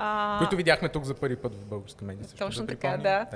А, 0.00 0.38
които 0.38 0.56
видяхме 0.56 0.88
тук 0.88 1.04
за 1.04 1.14
първи 1.14 1.36
път 1.36 1.54
в 1.54 1.66
българска 1.66 2.04
медия. 2.04 2.24
Също, 2.24 2.44
точно 2.46 2.66
да 2.66 2.66
така, 2.66 2.96
да. 2.96 2.96
да. 3.02 3.26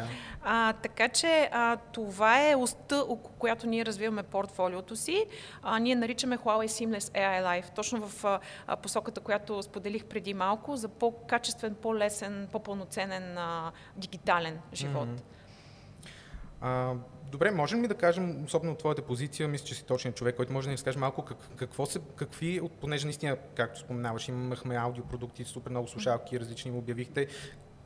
А, 0.42 0.72
така 0.72 1.08
че 1.08 1.48
а, 1.52 1.76
това 1.76 2.50
е 2.50 2.54
оста, 2.54 2.96
около 2.96 3.34
която 3.38 3.66
ние 3.66 3.84
развиваме 3.84 4.22
портфолиото 4.22 4.96
си. 4.96 5.26
А, 5.62 5.78
ние 5.78 5.94
наричаме 5.94 6.38
Huawei 6.38 6.66
Seamless 6.66 6.98
AI 6.98 7.44
Life, 7.44 7.74
точно 7.74 8.08
в 8.08 8.24
а, 8.66 8.76
посоката, 8.76 9.20
която 9.20 9.62
споделих 9.62 10.04
преди 10.04 10.34
малко, 10.34 10.76
за 10.76 10.88
по-качествен, 10.88 11.74
по-лесен, 11.74 12.48
по-пълноценен 12.52 13.38
а, 13.38 13.72
дигитален 13.96 14.58
живот. 14.74 15.08
Mm-hmm. 15.08 15.41
А, 16.62 16.94
добре, 17.32 17.50
можем 17.50 17.82
ли 17.82 17.88
да 17.88 17.94
кажем, 17.94 18.44
особено 18.44 18.72
от 18.72 18.78
твоята 18.78 19.02
позиция, 19.02 19.48
мисля, 19.48 19.66
че 19.66 19.74
си 19.74 19.84
точният 19.84 20.16
човек, 20.16 20.36
който 20.36 20.52
може 20.52 20.66
да 20.66 20.70
ни 20.70 20.76
разкаже 20.76 20.98
малко 20.98 21.22
как, 21.22 21.38
какво 21.56 21.86
се, 21.86 22.00
какви, 22.16 22.60
понеже 22.80 23.06
наистина, 23.06 23.36
както 23.54 23.80
споменаваш, 23.80 24.28
имахме 24.28 24.76
аудиопродукти, 24.76 25.44
супер 25.44 25.70
много 25.70 25.88
слушалки, 25.88 26.40
различни 26.40 26.70
му 26.70 26.78
обявихте. 26.78 27.26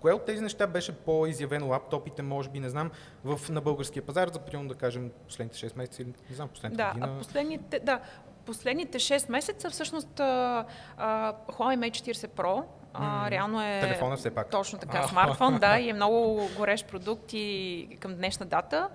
Кое 0.01 0.13
от 0.13 0.25
тези 0.25 0.43
неща 0.43 0.67
беше 0.67 0.93
по-изявено? 0.93 1.69
Лаптопите, 1.69 2.23
може 2.23 2.51
би, 2.51 2.61
не 2.61 2.71
знам, 2.71 2.91
в, 3.25 3.51
на 3.51 3.61
българския 3.61 4.03
пазар, 4.03 4.29
за 4.29 4.39
примерно 4.39 4.69
да 4.69 4.75
кажем 4.75 5.11
последните 5.27 5.69
6 5.69 5.77
месеца 5.77 6.03
или 6.03 6.13
не 6.31 6.37
знам, 6.37 6.49
последната 6.49 6.85
да, 6.85 6.89
година? 6.89 7.17
А 7.17 7.19
последните, 7.19 7.81
да, 7.81 8.01
последните 8.47 8.99
6 8.99 9.31
месеца 9.31 9.71
всъщност 9.71 10.09
uh, 10.09 10.65
uh, 10.99 11.35
Huawei 11.49 11.77
Mate 11.79 12.13
40 12.13 12.29
Pro 12.29 12.65
а, 13.01 13.31
реално 13.31 13.63
е... 13.63 13.81
Телефона 13.81 14.17
все 14.17 14.31
пак. 14.31 14.51
Точно 14.51 14.79
така, 14.79 15.09
смартфон, 15.09 15.59
да, 15.59 15.79
и 15.79 15.89
е 15.89 15.93
много 15.93 16.49
горещ 16.57 16.87
продукт 16.87 17.33
и 17.33 17.89
към 18.01 18.15
днешна 18.15 18.47
дата. 18.47 18.89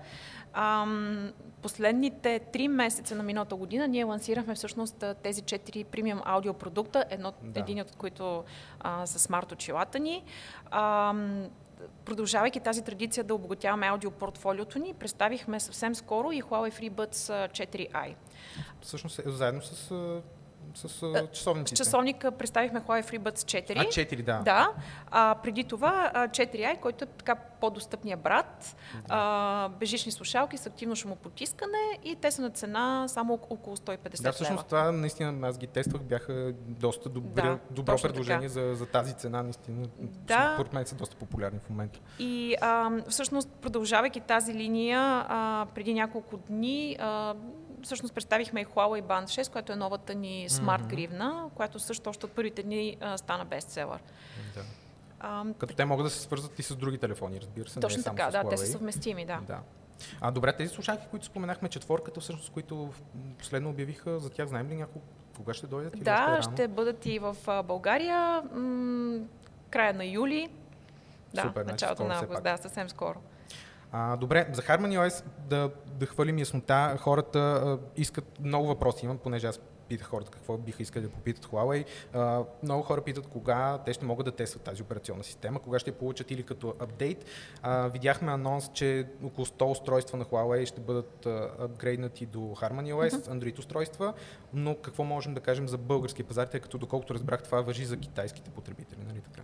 Ам, 0.52 1.32
последните 1.62 2.38
три 2.38 2.68
месеца 2.68 3.14
на 3.14 3.22
миналата 3.22 3.56
година 3.56 3.88
ние 3.88 4.04
лансирахме 4.04 4.54
всъщност 4.54 5.04
тези 5.22 5.42
четири 5.42 5.84
премиум 5.84 6.20
аудио 6.24 6.54
продукта, 6.54 7.04
едно, 7.10 7.32
да. 7.42 7.60
един 7.60 7.80
от 7.80 7.96
които 7.96 8.44
а, 8.80 9.06
са 9.06 9.18
смарт 9.18 9.52
очилата 9.52 9.98
ни. 9.98 10.24
Ам, 10.70 11.48
продължавайки 12.04 12.60
тази 12.60 12.84
традиция 12.84 13.24
да 13.24 13.34
обогатяваме 13.34 13.86
аудиопортфолиото 13.86 14.78
ни, 14.78 14.94
представихме 14.94 15.60
съвсем 15.60 15.94
скоро 15.94 16.32
и 16.32 16.42
Huawei 16.42 16.90
FreeBuds 16.90 17.48
4i. 17.48 18.14
Всъщност 18.80 19.18
е 19.18 19.30
заедно 19.30 19.62
с 19.62 19.92
с 20.74 21.12
часовниците. 21.32 21.76
С 21.76 21.84
часовника 21.84 22.32
представихме 22.32 22.80
Huawei 22.80 23.02
FreeBuds 23.10 23.68
4. 23.68 23.78
А, 23.78 23.84
4, 23.84 24.22
да. 24.22 24.38
Да. 24.38 24.72
А, 25.10 25.34
преди 25.42 25.64
това 25.64 26.10
4i, 26.14 26.80
който 26.80 27.04
е 27.04 27.06
така 27.06 27.34
по-достъпния 27.34 28.16
брат. 28.16 28.76
Да. 28.94 29.02
А, 29.08 29.68
бежични 29.68 30.12
слушалки 30.12 30.56
с 30.58 30.66
активно 30.66 30.96
шумопотискане 30.96 31.98
и 32.04 32.16
те 32.16 32.30
са 32.30 32.42
на 32.42 32.50
цена 32.50 33.08
само 33.08 33.34
около 33.50 33.76
150 33.76 34.22
Да, 34.22 34.32
всъщност 34.32 34.66
това 34.66 34.92
наистина 34.92 35.48
аз 35.48 35.58
ги 35.58 35.66
тествах, 35.66 36.02
бяха 36.02 36.52
доста 36.56 37.08
добри, 37.08 37.42
да, 37.42 37.58
добро 37.70 37.96
предложение 38.02 38.48
за, 38.48 38.74
за 38.74 38.86
тази 38.86 39.14
цена, 39.14 39.42
наистина. 39.42 39.86
Да. 40.00 40.52
Според 40.54 40.72
мен 40.72 40.86
са 40.86 40.94
доста 40.94 41.16
популярни 41.16 41.58
в 41.66 41.70
момента. 41.70 42.00
И 42.18 42.56
а, 42.60 42.90
всъщност 43.08 43.48
продължавайки 43.48 44.20
тази 44.20 44.54
линия, 44.54 45.24
а, 45.28 45.66
преди 45.74 45.94
няколко 45.94 46.36
дни 46.36 46.96
а, 47.00 47.34
всъщност 47.82 48.14
представихме 48.14 48.60
и 48.60 48.66
Huawei 48.66 49.02
Band 49.02 49.24
6, 49.24 49.52
която 49.52 49.72
е 49.72 49.76
новата 49.76 50.14
ни 50.14 50.46
смарт 50.48 50.86
гривна, 50.86 51.50
която 51.54 51.78
също 51.78 52.10
още 52.10 52.26
от 52.26 52.32
първите 52.32 52.62
дни 52.62 52.96
а, 53.00 53.18
стана 53.18 53.44
бестселър. 53.44 54.00
Да. 54.54 54.62
А, 55.20 55.44
Като 55.58 55.74
те 55.74 55.84
могат 55.84 56.06
да 56.06 56.10
се 56.10 56.20
свързват 56.20 56.58
и 56.58 56.62
с 56.62 56.76
други 56.76 56.98
телефони, 56.98 57.40
разбира 57.40 57.68
се. 57.68 57.80
Точно 57.80 57.98
не 57.98 58.04
така, 58.04 58.30
да, 58.30 58.48
те 58.48 58.56
са 58.56 58.66
съвместими, 58.66 59.24
да. 59.26 59.40
да. 59.46 59.58
А 60.20 60.30
добре, 60.30 60.56
тези 60.56 60.74
слушалки, 60.74 61.06
които 61.10 61.26
споменахме, 61.26 61.68
четворката, 61.68 62.20
всъщност, 62.20 62.52
които 62.52 62.90
последно 63.38 63.70
обявиха, 63.70 64.18
за 64.18 64.30
тях 64.30 64.48
знаем 64.48 64.68
ли 64.68 64.74
няколко, 64.74 65.06
кога 65.36 65.54
ще 65.54 65.66
дойдат? 65.66 66.04
Да, 66.04 66.38
ще, 66.42 66.52
ще 66.52 66.68
бъдат 66.68 67.06
и 67.06 67.18
в 67.18 67.36
България, 67.64 68.42
м- 68.42 69.18
края 69.70 69.94
на 69.94 70.04
юли. 70.04 70.48
Да, 71.34 71.42
Супер, 71.42 71.62
значи 71.62 71.72
началото 71.72 72.04
на 72.04 72.14
август, 72.14 72.42
да, 72.42 72.56
съвсем 72.56 72.88
скоро. 72.88 73.20
А, 73.92 74.16
добре, 74.16 74.48
за 74.52 74.62
Harmony 74.62 74.98
OS 74.98 75.24
да, 75.48 75.70
да 75.86 76.06
хвалим 76.06 76.38
яснота. 76.38 76.96
Хората 77.00 77.38
а, 77.38 77.78
искат 77.96 78.40
много 78.40 78.66
въпроси 78.66 79.04
имам, 79.04 79.18
понеже 79.18 79.46
аз 79.46 79.60
питах 79.88 80.06
хората 80.06 80.30
какво 80.30 80.58
биха 80.58 80.82
искали 80.82 81.04
да 81.04 81.10
попитат 81.10 81.46
Huawei. 81.46 81.84
А, 82.12 82.44
много 82.62 82.82
хора 82.82 83.00
питат 83.00 83.26
кога 83.26 83.78
те 83.78 83.92
ще 83.92 84.04
могат 84.04 84.24
да 84.24 84.32
тестват 84.32 84.62
тази 84.62 84.82
операционна 84.82 85.24
система, 85.24 85.60
кога 85.60 85.78
ще 85.78 85.90
я 85.90 85.94
получат 85.94 86.30
или 86.30 86.42
като 86.42 86.74
апдейт. 86.80 87.24
А, 87.62 87.88
видяхме 87.88 88.32
анонс, 88.32 88.70
че 88.74 89.06
около 89.24 89.46
100 89.46 89.70
устройства 89.70 90.18
на 90.18 90.24
Huawei 90.24 90.64
ще 90.64 90.80
бъдат 90.80 91.26
апгрейднати 91.58 92.26
до 92.26 92.38
Harmony 92.38 92.94
OS, 92.94 93.10
mm-hmm. 93.10 93.28
Android 93.28 93.58
устройства, 93.58 94.14
но 94.52 94.76
какво 94.76 95.04
можем 95.04 95.34
да 95.34 95.40
кажем 95.40 95.68
за 95.68 95.78
български 95.78 96.22
пазар, 96.22 96.46
тъй 96.46 96.60
като 96.60 96.78
доколкото 96.78 97.14
разбрах 97.14 97.42
това 97.42 97.60
въжи 97.60 97.84
за 97.84 97.96
китайските 97.96 98.50
потребители, 98.50 99.00
нали 99.08 99.20
така? 99.20 99.42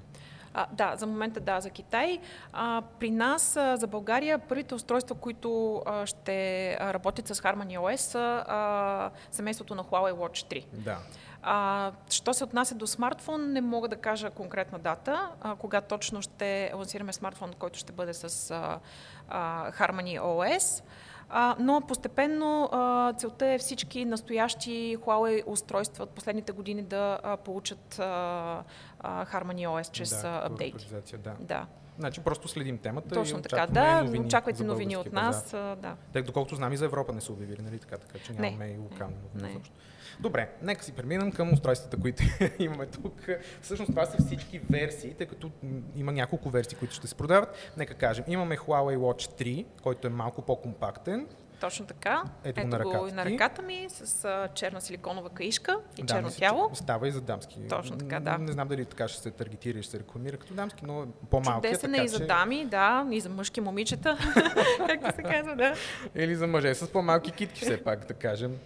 А, 0.55 0.67
да, 0.73 0.97
за 0.97 1.07
момента 1.07 1.41
да, 1.41 1.61
за 1.61 1.71
Китай. 1.71 2.19
А, 2.53 2.83
при 2.99 3.11
нас, 3.11 3.57
а, 3.57 3.77
за 3.77 3.87
България, 3.87 4.39
първите 4.39 4.75
устройства, 4.75 5.15
които 5.15 5.83
а, 5.87 6.07
ще 6.07 6.77
работят 6.81 7.29
с 7.29 7.35
Harmony 7.35 7.79
OS 7.79 7.97
са 7.97 8.45
а, 8.49 9.11
семейството 9.31 9.75
на 9.75 9.85
Huawei 9.85 10.13
Watch 10.13 10.53
3. 10.53 10.67
Да. 10.73 10.99
А, 11.43 11.93
що 12.11 12.35
се 12.35 12.45
отнася 12.45 12.75
до 12.75 12.87
смартфон, 12.87 13.53
не 13.53 13.61
мога 13.61 13.89
да 13.89 13.97
кажа 13.97 14.31
конкретна 14.31 14.79
дата, 14.79 15.31
а, 15.41 15.55
кога 15.57 15.81
точно 15.81 16.23
ще 16.23 16.73
лансираме 16.75 17.13
смартфон, 17.13 17.53
който 17.59 17.79
ще 17.79 17.93
бъде 17.93 18.15
с 18.15 18.51
а, 18.51 18.79
а, 19.29 19.73
Harmony 19.73 20.21
OS. 20.21 20.83
А, 21.31 21.57
но 21.59 21.81
постепенно 21.81 22.69
а, 22.73 23.13
целта 23.13 23.47
е 23.47 23.59
всички 23.59 24.05
настоящи 24.05 24.97
Huawei 24.97 25.43
устройства 25.47 26.05
от 26.05 26.11
последните 26.11 26.53
години 26.53 26.83
да 26.83 27.19
а, 27.23 27.37
получат 27.37 27.99
а, 27.99 28.65
а, 29.01 29.27
Harmony 29.27 29.69
OS 29.69 29.91
чрез 29.91 30.23
да, 30.23 30.43
апдейти. 30.45 30.89
Да. 31.25 31.37
да. 31.41 31.67
Значи 31.99 32.21
просто 32.21 32.49
следим 32.49 32.79
темата 32.79 33.15
Точно 33.15 33.39
и 33.39 33.43
така, 33.43 33.67
да, 33.67 34.03
новини 34.03 34.27
очаквайте 34.27 34.65
новини 34.65 34.97
от 34.97 35.13
нас. 35.13 35.55
А, 35.55 35.77
да. 35.77 35.97
Тъй, 36.13 36.23
доколкото 36.23 36.55
знам 36.55 36.73
и 36.73 36.77
за 36.77 36.85
Европа 36.85 37.13
не 37.13 37.21
са 37.21 37.33
обявили, 37.33 37.63
нали 37.63 37.79
така, 37.79 37.99
така 37.99 38.19
че 38.19 38.33
нямаме 38.33 38.67
не. 38.67 38.73
и 38.73 38.79
локални 38.79 39.17
новини. 39.35 39.61
Добре, 40.21 40.51
нека 40.63 40.85
си 40.85 40.93
преминем 40.93 41.33
към 41.33 41.53
устройствата, 41.53 41.97
които 41.97 42.23
имаме 42.59 42.87
тук. 42.87 43.29
Всъщност 43.63 43.91
това 43.91 44.07
са 44.07 44.23
всички 44.27 44.59
версии, 44.59 45.15
тъй 45.15 45.27
като 45.27 45.51
има 45.97 46.13
няколко 46.13 46.51
версии, 46.51 46.79
които 46.79 46.95
ще 46.95 47.07
се 47.07 47.15
продават. 47.15 47.73
Нека 47.77 47.95
кажем, 47.95 48.25
имаме 48.29 48.57
Huawei 48.57 48.99
Watch 48.99 49.43
3, 49.43 49.67
който 49.83 50.07
е 50.07 50.11
малко 50.11 50.43
по-компактен, 50.43 51.27
точно 51.61 51.87
така. 51.87 52.23
Ето, 52.45 52.61
Ето 52.61 52.69
на 52.69 52.85
го 52.85 53.07
и 53.09 53.13
на 53.13 53.25
ръката 53.25 53.63
ми 53.63 53.87
с 53.89 54.25
а, 54.25 54.49
черна 54.55 54.81
силиконова 54.81 55.31
каишка 55.31 55.77
и 55.99 56.03
да, 56.03 56.15
черно 56.15 56.31
тяло. 56.31 56.71
Става 56.75 57.09
и 57.09 57.11
за 57.11 57.21
дамски. 57.21 57.59
Точно 57.69 57.99
така, 57.99 58.21
да. 58.21 58.39
Не 58.39 58.53
знам 58.53 58.69
дали 58.69 58.85
така 58.85 59.09
ще 59.09 59.23
се 59.23 59.31
таргетира 59.31 59.79
и 59.79 59.83
ще 59.83 59.91
се 59.91 59.99
рекламира 59.99 60.37
като 60.37 60.55
дамски, 60.55 60.87
но 60.87 61.07
по-малко. 61.31 61.67
Чудесен 61.67 61.95
е 61.95 62.05
и 62.05 62.09
за 62.09 62.27
дами, 62.27 62.65
да, 62.65 63.07
и 63.11 63.21
за 63.21 63.29
мъжки 63.29 63.61
момичета, 63.61 64.19
както 64.87 65.17
се 65.17 65.23
казва, 65.23 65.57
да. 65.57 65.75
Или 66.15 66.35
за 66.35 66.47
мъже 66.47 66.75
с 66.75 66.93
по-малки 66.93 67.33
китки, 67.33 67.61
все 67.61 67.85
пак, 67.85 68.07
да 68.07 68.15
кажем. 68.15 68.59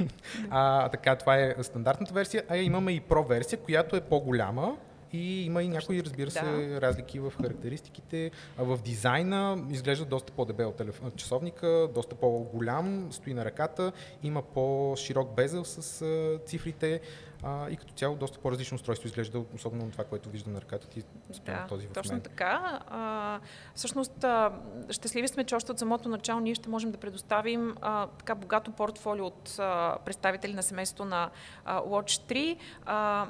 а, 0.50 0.88
така, 0.88 1.16
това 1.16 1.36
е 1.36 1.54
стандартната 1.62 2.14
версия, 2.14 2.42
а 2.48 2.56
имаме 2.56 2.92
и 2.92 3.00
про 3.00 3.24
версия, 3.24 3.58
която 3.58 3.96
е 3.96 4.00
по-голяма, 4.00 4.76
и 5.12 5.44
има 5.46 5.62
и 5.62 5.68
някои, 5.68 6.04
разбира 6.04 6.30
се, 6.30 6.44
да. 6.44 6.80
разлики 6.80 7.20
в 7.20 7.32
характеристиките. 7.42 8.30
А 8.58 8.64
в 8.64 8.78
дизайна 8.82 9.64
изглежда 9.70 10.04
доста 10.04 10.32
по-дебел 10.32 10.72
телефон, 10.72 11.12
часовника, 11.16 11.88
доста 11.94 12.14
по-голям, 12.14 13.12
стои 13.12 13.34
на 13.34 13.44
ръката, 13.44 13.92
има 14.22 14.42
по-широк 14.42 15.34
безел 15.34 15.64
с 15.64 16.04
цифрите 16.46 17.00
а, 17.42 17.70
и 17.70 17.76
като 17.76 17.92
цяло 17.92 18.16
доста 18.16 18.38
по-различно 18.38 18.74
устройство 18.74 19.06
изглежда, 19.06 19.42
особено 19.54 19.84
на 19.84 19.90
това, 19.90 20.04
което 20.04 20.30
виждам 20.30 20.52
на 20.52 20.60
ръката 20.60 20.88
ти 20.88 21.02
да, 21.46 21.66
този 21.68 21.86
в 21.86 21.92
точно 21.92 22.12
мен. 22.12 22.20
така. 22.20 22.80
А, 22.88 23.40
всъщност, 23.74 24.24
а, 24.24 24.52
щастливи 24.90 25.28
сме, 25.28 25.44
че 25.44 25.54
още 25.54 25.72
от 25.72 25.78
самото 25.78 26.08
начало 26.08 26.40
ние 26.40 26.54
ще 26.54 26.68
можем 26.68 26.90
да 26.90 26.98
предоставим 26.98 27.74
а, 27.80 28.06
така 28.06 28.34
богато 28.34 28.72
портфолио 28.72 29.26
от 29.26 29.56
а, 29.58 29.98
представители 30.04 30.54
на 30.54 30.62
семейството 30.62 31.04
на 31.04 31.30
а, 31.64 31.82
Watch 31.82 32.32
3. 32.32 32.56
А, 32.86 33.26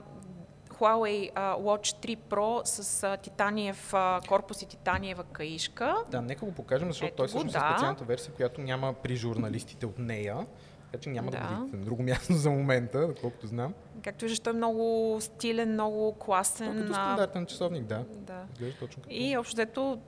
Huawei 0.81 1.33
Watch 1.37 2.07
3 2.07 2.17
Pro 2.17 2.65
с 2.65 3.19
титаниев 3.23 3.95
корпус 4.29 4.63
и 4.63 4.67
титаниева 4.67 5.25
каишка. 5.25 5.97
Да, 6.11 6.23
нека 6.23 6.45
го 6.45 6.53
покажем, 6.53 6.89
защото 6.89 7.07
Ето 7.07 7.17
той 7.17 7.29
всъщност 7.29 7.53
да. 7.53 7.59
е 7.59 7.71
специалната 7.71 8.05
версия, 8.05 8.35
която 8.35 8.61
няма 8.61 8.93
при 8.93 9.17
журналистите 9.17 9.87
от 9.87 9.99
нея. 9.99 10.47
Така 10.93 11.03
че 11.03 11.11
няма 11.11 11.31
да, 11.31 11.39
да 11.39 11.45
го 11.45 11.55
видите 11.55 11.77
на 11.77 11.85
друго 11.85 12.03
място 12.11 12.33
за 12.33 12.51
момента, 12.51 13.07
доколкото 13.07 13.47
знам. 13.47 13.75
Както 14.05 14.25
виждаш, 14.25 14.41
той 14.41 14.53
е 14.53 14.57
много 14.57 15.17
стилен, 15.21 15.73
много 15.73 16.13
класен. 16.13 16.67
Той 16.67 16.83
като 16.83 16.95
стандартен 16.95 17.47
часовник, 17.47 17.85
да. 17.85 18.05
да. 18.17 18.45
Изглежда 18.53 18.79
точно 18.79 19.03
като... 19.03 19.15
И 19.15 19.37
общо 19.37 19.55
взето 19.55 19.99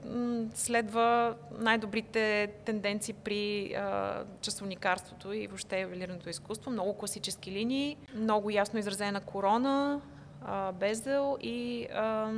следва 0.53 1.35
най-добрите 1.59 2.53
тенденции 2.65 3.13
при 3.13 3.73
а, 3.73 4.23
часовникарството 4.41 5.33
и 5.33 5.47
въобще 5.47 5.81
ювелирното 5.81 6.29
изкуство. 6.29 6.71
Много 6.71 6.93
класически 6.93 7.51
линии, 7.51 7.97
много 8.15 8.49
ясно 8.49 8.79
изразена 8.79 9.21
корона, 9.21 10.01
а, 10.45 10.71
бездел 10.71 11.37
и 11.41 11.87
а, 11.93 12.31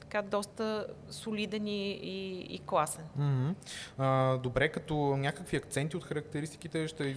така 0.00 0.22
доста 0.22 0.86
солиден 1.10 1.66
и, 1.66 1.90
и, 1.90 2.38
и 2.54 2.58
класен. 2.58 3.04
Mm-hmm. 3.20 3.54
А, 3.98 4.36
добре, 4.36 4.68
като 4.68 4.96
някакви 5.16 5.56
акценти 5.56 5.96
от 5.96 6.04
характеристиките, 6.04 6.88
ще 6.88 7.16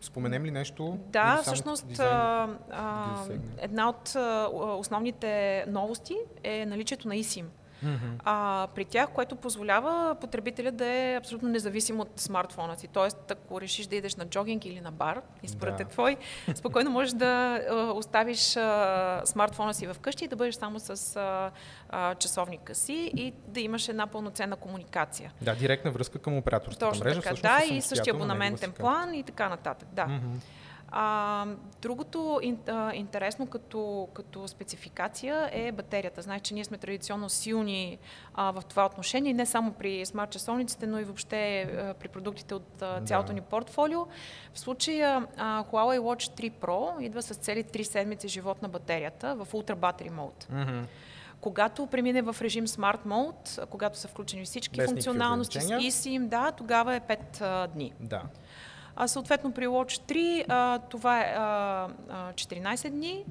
споменем 0.00 0.44
ли 0.44 0.50
нещо? 0.50 0.98
Да, 1.06 1.36
всъщност 1.42 1.86
дизайн, 1.86 2.10
а, 2.10 2.48
а, 2.70 3.26
една 3.58 3.88
от 3.88 4.16
а, 4.16 4.48
основните 4.52 5.64
новости 5.68 6.16
е 6.44 6.66
наличието 6.66 7.08
на 7.08 7.14
eSIM. 7.14 7.44
Mm-hmm. 7.84 8.20
А, 8.24 8.66
при 8.74 8.84
тях, 8.84 9.10
което 9.10 9.36
позволява 9.36 10.16
потребителя 10.20 10.72
да 10.72 10.86
е 10.86 11.16
абсолютно 11.16 11.48
независим 11.48 12.00
от 12.00 12.10
смартфона 12.16 12.76
си. 12.76 12.88
Тоест, 12.88 13.30
ако 13.30 13.60
решиш 13.60 13.86
да 13.86 13.96
идеш 13.96 14.16
на 14.16 14.26
джогинг 14.26 14.64
или 14.64 14.80
на 14.80 14.92
бар, 14.92 15.20
и 15.42 15.48
според 15.48 15.76
да. 15.76 15.84
твой, 15.84 16.16
спокойно 16.54 16.90
можеш 16.90 17.12
да 17.12 17.60
а, 17.70 17.74
оставиш 17.92 18.56
а, 18.56 19.22
смартфона 19.24 19.74
си 19.74 19.86
вкъщи 19.86 20.24
и 20.24 20.28
да 20.28 20.36
бъдеш 20.36 20.54
само 20.54 20.80
с 20.80 21.16
а, 21.16 21.50
а, 21.88 22.14
часовника 22.14 22.74
си 22.74 23.10
и 23.16 23.32
да 23.46 23.60
имаш 23.60 23.88
една 23.88 24.06
пълноценна 24.06 24.56
комуникация. 24.56 25.32
Да, 25.42 25.54
директна 25.54 25.90
връзка 25.90 26.18
към 26.18 26.36
операторската 26.36 26.88
Точно 26.88 27.04
мрежа. 27.04 27.22
Така, 27.22 27.34
да, 27.42 27.74
и 27.74 27.82
същия 27.82 28.14
абонаментен 28.14 28.72
план 28.72 29.14
и 29.14 29.22
така 29.22 29.48
нататък. 29.48 29.88
Да. 29.92 30.06
Mm-hmm. 30.06 30.57
А, 30.90 31.46
другото 31.82 32.40
а, 32.66 32.94
интересно 32.94 33.46
като, 33.46 34.08
като 34.14 34.48
спецификация 34.48 35.50
е 35.52 35.72
батерията. 35.72 36.22
Знаеш, 36.22 36.42
че 36.42 36.54
ние 36.54 36.64
сме 36.64 36.78
традиционно 36.78 37.28
силни 37.28 37.98
а, 38.34 38.50
в 38.50 38.62
това 38.68 38.86
отношение, 38.86 39.34
не 39.34 39.46
само 39.46 39.72
при 39.72 40.06
смарт 40.06 40.30
часовниците, 40.30 40.86
но 40.86 40.98
и 40.98 41.04
въобще 41.04 41.60
а, 41.60 41.94
при 41.94 42.08
продуктите 42.08 42.54
от 42.54 42.82
а, 42.82 43.00
цялото 43.00 43.26
да. 43.26 43.34
ни 43.34 43.40
портфолио. 43.40 44.06
В 44.54 44.60
случая 44.60 45.26
а, 45.36 45.64
Huawei 45.64 45.98
Watch 45.98 46.50
3 46.50 46.52
Pro 46.52 47.00
идва 47.00 47.22
с 47.22 47.34
цели 47.34 47.64
3 47.64 47.82
седмици 47.82 48.28
живот 48.28 48.62
на 48.62 48.68
батерията 48.68 49.34
в 49.34 49.46
Ultra 49.52 49.74
Battery 49.74 50.10
Mode. 50.10 50.50
Mm-hmm. 50.52 50.84
Когато 51.40 51.86
премине 51.86 52.22
в 52.22 52.36
режим 52.40 52.66
Smart 52.66 53.06
Mode, 53.06 53.66
когато 53.66 53.98
са 53.98 54.08
включени 54.08 54.44
всички 54.44 54.76
Без 54.76 54.90
функционалности 54.90 55.60
с 55.60 55.68
eSIM, 55.68 56.26
да, 56.26 56.52
тогава 56.52 56.94
е 56.94 57.00
5 57.00 57.40
а, 57.40 57.66
дни. 57.66 57.92
Да. 58.00 58.22
А, 59.00 59.08
съответно 59.08 59.52
при 59.52 59.66
Watch 59.66 60.12
3 60.12 60.44
а, 60.48 60.78
това 60.78 61.20
е 61.20 61.34
а, 61.36 61.88
а, 62.08 62.32
14 62.32 62.90
дни 62.90 63.24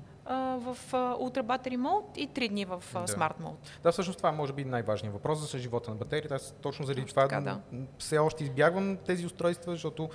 в 0.57 0.77
Ultra 0.93 1.41
Battery 1.41 1.77
Mode 1.77 2.17
и 2.17 2.29
3 2.29 2.49
дни 2.49 2.65
в 2.65 2.83
да. 2.93 2.99
Smart 2.99 3.39
Mode. 3.41 3.55
Да, 3.83 3.91
всъщност 3.91 4.17
това 4.17 4.31
може 4.31 4.53
би 4.53 4.65
най-важният 4.65 5.13
въпрос 5.13 5.51
за 5.51 5.59
живота 5.59 5.91
на 5.91 5.95
батерията. 5.95 6.35
Аз 6.35 6.55
точно 6.61 6.85
заради 6.85 7.01
точно 7.01 7.09
това 7.15 7.27
така, 7.27 7.41
да. 7.41 7.59
все 7.97 8.17
още 8.17 8.43
избягвам 8.43 8.97
тези 9.05 9.25
устройства, 9.25 9.71
защото 9.71 10.09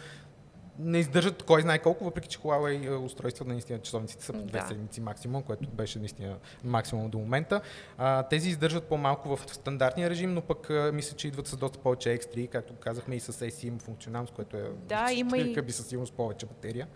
не 0.85 0.99
издържат 0.99 1.43
кой 1.43 1.63
знае 1.63 1.79
колко, 1.79 2.05
въпреки 2.05 2.29
че 2.29 2.39
Huawei 2.39 2.87
е, 2.87 2.95
устройства 2.95 3.45
наистина 3.45 3.79
часовниците 3.79 4.25
са 4.25 4.33
по 4.33 4.39
две 4.39 4.59
да. 4.59 4.67
седмици 4.67 5.01
максимум, 5.01 5.43
което 5.43 5.69
беше 5.69 5.99
наистина 5.99 6.37
максимум 6.65 7.11
до 7.11 7.19
момента. 7.19 7.61
А, 7.99 8.23
тези 8.23 8.49
издържат 8.49 8.85
по-малко 8.85 9.37
в 9.37 9.41
стандартния 9.47 10.11
режим, 10.11 10.35
но 10.35 10.41
пък 10.41 10.71
а, 10.71 10.91
мисля, 10.95 11.17
че 11.17 11.29
идват 11.29 11.47
с 11.47 11.57
доста 11.57 11.79
повече 11.79 12.09
X3, 12.19 12.49
както 12.49 12.75
казахме 12.75 13.15
и 13.15 13.21
с 13.21 13.33
ACM 13.33 13.83
функционалност, 13.83 14.35
което 14.35 14.57
е 14.57 14.71
да, 14.89 15.13
има 15.13 15.39
и... 15.39 15.63
би 15.63 15.73
със 15.73 15.87
сигурност 15.87 16.15
повече 16.15 16.47
батерия. 16.47 16.89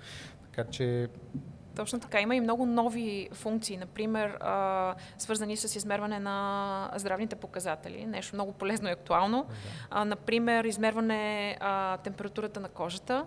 Така 0.43 0.71
че 0.71 1.09
точно 1.77 2.01
така. 2.01 2.21
Има 2.21 2.37
и 2.37 2.41
много 2.41 2.67
нови 2.67 3.29
функции, 3.33 3.77
например, 3.77 4.39
а, 4.41 4.95
свързани 5.19 5.57
с 5.57 5.77
измерване 5.77 6.21
на 6.21 6.91
здравните 6.97 7.37
показатели. 7.37 8.07
Нещо 8.07 8.37
много 8.37 8.53
полезно 8.53 8.89
и 8.89 8.93
актуално. 8.93 9.45
Да. 9.45 9.55
А, 9.91 10.05
например, 10.05 10.65
измерване 10.65 11.57
а, 11.61 11.97
температурата 11.97 12.61
на 12.61 12.69
кожата. 12.69 13.27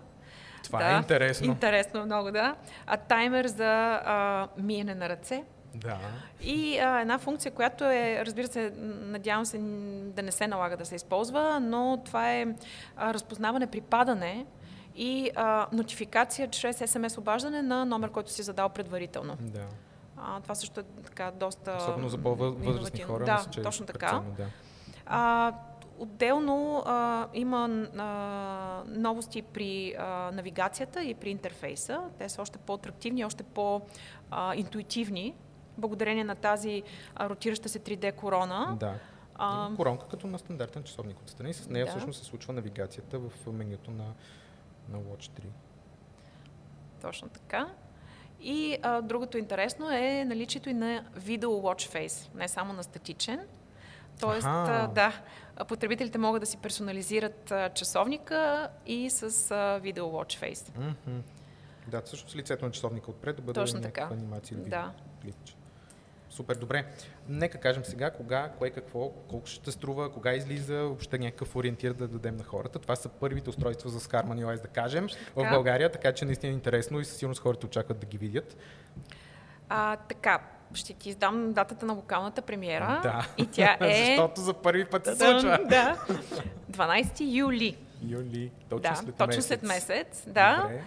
Това 0.62 0.78
да, 0.78 0.94
е 0.94 0.96
интересно. 0.96 1.46
Интересно 1.46 2.04
много, 2.04 2.30
да. 2.30 2.54
А 2.86 2.96
таймер 2.96 3.46
за 3.46 4.00
а, 4.04 4.48
миене 4.56 4.94
на 4.94 5.08
ръце. 5.08 5.44
Да. 5.74 5.98
И 6.42 6.78
а, 6.78 7.00
една 7.00 7.18
функция, 7.18 7.52
която 7.52 7.84
е, 7.84 8.22
разбира 8.26 8.46
се, 8.46 8.72
надявам 9.00 9.46
се 9.46 9.58
да 10.14 10.22
не 10.22 10.32
се 10.32 10.46
налага 10.46 10.76
да 10.76 10.84
се 10.84 10.94
използва, 10.94 11.60
но 11.60 12.02
това 12.04 12.32
е 12.32 12.46
а, 12.96 13.14
разпознаване 13.14 13.66
при 13.66 13.80
падане 13.80 14.46
и 14.96 15.30
а, 15.34 15.66
нотификация 15.72 16.48
чрез 16.48 16.78
SMS 16.78 17.18
обаждане 17.18 17.62
на 17.62 17.84
номер, 17.84 18.10
който 18.10 18.30
си 18.30 18.42
задал 18.42 18.68
предварително. 18.68 19.36
Да. 19.40 19.66
А, 20.16 20.40
това 20.40 20.54
също 20.54 20.80
е 20.80 20.84
така 21.04 21.30
доста. 21.30 21.76
Особено 21.78 22.08
за 22.08 22.18
по-възрастни 22.18 23.00
хора. 23.00 23.24
Да, 23.24 23.36
мисля, 23.36 23.50
че 23.50 23.60
е 23.60 23.62
точно 23.62 23.86
така. 23.86 24.22
Да. 24.36 24.46
А, 25.06 25.52
Отделно 26.00 26.82
а, 26.86 27.28
има 27.34 27.86
а, 27.98 28.82
новости 28.86 29.42
при 29.42 29.94
а, 29.98 30.30
навигацията 30.32 31.04
и 31.04 31.14
при 31.14 31.30
интерфейса. 31.30 32.02
Те 32.18 32.28
са 32.28 32.42
още 32.42 32.58
по-атрактивни, 32.58 33.24
още 33.24 33.42
по-интуитивни, 33.42 35.34
благодарение 35.78 36.24
на 36.24 36.34
тази 36.34 36.82
а, 37.14 37.28
ротираща 37.28 37.68
се 37.68 37.78
3D 37.78 38.14
корона. 38.14 38.76
Да. 38.80 38.94
А, 39.34 39.70
коронка 39.76 40.06
като 40.08 40.26
на 40.26 40.38
стандартен 40.38 40.82
часовник 40.82 41.20
отстрани. 41.20 41.54
С 41.54 41.68
нея 41.68 41.84
да. 41.84 41.90
всъщност 41.90 42.18
се 42.18 42.24
случва 42.24 42.52
навигацията 42.52 43.18
в 43.18 43.30
менюто 43.52 43.90
на, 43.90 44.04
на 44.88 44.98
Watch 44.98 45.30
3. 45.30 45.42
Точно 47.02 47.28
така. 47.28 47.68
И 48.42 48.78
а, 48.82 49.00
другото 49.00 49.38
интересно 49.38 49.90
е 49.90 50.24
наличието 50.24 50.70
и 50.70 50.74
на 50.74 51.04
Video 51.16 51.46
Watch 51.46 51.94
Face, 51.94 52.34
не 52.34 52.48
само 52.48 52.72
на 52.72 52.82
статичен. 52.82 53.40
Тоест, 54.20 54.46
а, 54.46 54.86
да, 54.86 55.12
потребителите 55.68 56.18
могат 56.18 56.40
да 56.40 56.46
си 56.46 56.56
персонализират 56.56 57.52
часовника 57.74 58.68
и 58.86 59.10
с 59.10 59.54
видео 59.82 60.04
Watch 60.04 60.42
Face. 60.42 60.78
Mm-hmm. 60.78 61.20
Да, 61.88 62.02
също 62.04 62.30
с 62.30 62.36
лицето 62.36 62.64
на 62.64 62.70
часовника 62.70 63.10
отпред 63.10 63.36
да 63.36 63.42
бъде 63.42 63.60
Точно 63.60 63.80
така. 63.80 64.08
анимация 64.12 64.58
или 64.58 64.68
да. 64.68 64.92
клипче. 65.22 65.54
Супер, 66.30 66.56
добре. 66.56 66.84
Нека 67.28 67.58
кажем 67.58 67.84
сега 67.84 68.10
кога, 68.10 68.48
кое, 68.58 68.70
какво, 68.70 69.08
колко 69.08 69.46
ще 69.46 69.72
струва, 69.72 70.12
кога 70.12 70.32
излиза, 70.32 70.74
въобще 70.74 71.18
някакъв 71.18 71.56
ориентир 71.56 71.92
да 71.92 72.08
дадем 72.08 72.36
на 72.36 72.44
хората. 72.44 72.78
Това 72.78 72.96
са 72.96 73.08
първите 73.08 73.50
устройства 73.50 73.90
за 73.90 74.00
Scarman 74.00 74.44
OS, 74.44 74.62
да 74.62 74.68
кажем, 74.68 75.08
в 75.36 75.50
България, 75.50 75.92
така 75.92 76.12
че 76.12 76.24
наистина 76.24 76.50
е 76.50 76.54
интересно 76.54 77.00
и 77.00 77.04
със 77.04 77.16
сигурност 77.16 77.40
хората 77.40 77.66
очакват 77.66 77.98
да 77.98 78.06
ги 78.06 78.18
видят. 78.18 78.56
А, 79.68 79.96
така, 79.96 80.40
ще 80.74 80.94
ти 80.94 81.08
издам 81.08 81.52
датата 81.52 81.86
на 81.86 81.92
локалната 81.92 82.42
премиера. 82.42 83.00
Да. 83.02 83.26
И 83.38 83.46
тя 83.46 83.76
е... 83.80 84.04
Защото 84.06 84.40
за 84.40 84.54
първи 84.54 84.84
път 84.84 85.04
се 85.04 85.16
случва. 85.16 85.58
Да. 85.68 85.96
12 86.72 87.12
юли. 87.20 87.76
Юли. 88.08 88.50
Точно 88.68 88.90
да, 88.90 88.96
след 88.96 89.14
точно 89.14 89.26
месец. 89.26 89.46
след 89.46 89.62
месец. 89.62 90.24
Да. 90.26 90.58
Добре. 90.62 90.82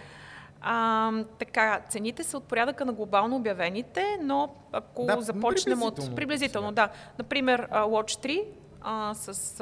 А, 0.66 1.12
така, 1.38 1.80
цените 1.88 2.24
са 2.24 2.36
от 2.36 2.44
порядъка 2.44 2.84
на 2.84 2.92
глобално 2.92 3.36
обявените, 3.36 4.18
но 4.22 4.54
ако 4.72 5.04
да, 5.04 5.20
започнем 5.20 5.82
от... 5.82 6.16
Приблизително, 6.16 6.72
да. 6.72 6.88
Например, 7.18 7.68
Watch 7.70 8.26
3 8.26 8.44
а, 8.84 9.14
с, 9.14 9.60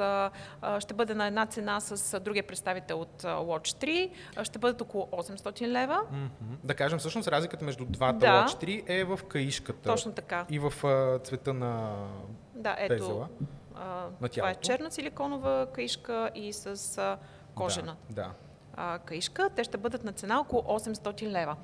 а, 0.61 0.79
ще 0.79 0.93
бъде 0.93 1.15
на 1.15 1.27
една 1.27 1.45
цена 1.45 1.79
с 1.79 2.19
другия 2.19 2.47
представител 2.47 3.01
от 3.01 3.21
Watch 3.23 3.83
3. 3.85 4.11
А, 4.35 4.43
ще 4.43 4.59
бъдат 4.59 4.81
около 4.81 5.03
800 5.11 5.67
лева. 5.67 5.95
Mm-hmm. 5.95 6.57
Да 6.63 6.75
кажем, 6.75 6.99
всъщност 6.99 7.27
разликата 7.27 7.65
между 7.65 7.85
двата 7.85 8.19
да. 8.19 8.45
Watch 8.45 8.63
3 8.63 8.83
е 8.87 9.03
в 9.03 9.19
каишката. 9.27 9.89
Точно 9.89 10.11
така. 10.11 10.45
И 10.49 10.59
в 10.59 10.73
а, 10.83 11.19
цвета 11.19 11.53
на 11.53 12.05
да, 12.55 12.75
ето. 12.79 13.27
А, 13.75 14.07
на 14.21 14.29
това 14.29 14.49
е 14.49 14.55
черна 14.55 14.91
силиконова 14.91 15.67
каишка 15.73 16.31
и 16.35 16.53
с 16.53 16.97
а, 16.97 17.17
кожена. 17.55 17.95
Да, 18.09 18.21
да. 18.21 18.31
А, 18.73 18.99
каишка. 18.99 19.49
Те 19.55 19.63
ще 19.63 19.77
бъдат 19.77 20.03
на 20.03 20.11
цена 20.11 20.39
около 20.39 20.61
800 20.61 21.27
лева. 21.27 21.55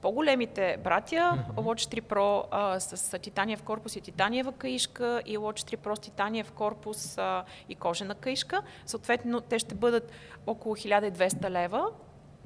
По-големите 0.00 0.78
братя, 0.84 1.16
mm-hmm. 1.16 1.54
Watch 1.54 2.00
3 2.00 2.02
Pro 2.02 2.46
а, 2.50 2.80
с 2.80 3.18
титаниев 3.18 3.62
корпус 3.62 3.96
и 3.96 4.00
титаниева 4.00 4.52
каишка 4.52 5.22
и 5.26 5.38
Watch 5.38 5.76
3 5.76 5.76
Pro 5.76 5.94
с 5.94 6.00
титаниев 6.00 6.52
корпус 6.52 7.18
а, 7.18 7.44
и 7.68 7.74
кожена 7.74 8.14
каишка. 8.14 8.62
Съответно, 8.86 9.40
те 9.40 9.58
ще 9.58 9.74
бъдат 9.74 10.12
около 10.46 10.76
1200 10.76 11.50
лева, 11.50 11.90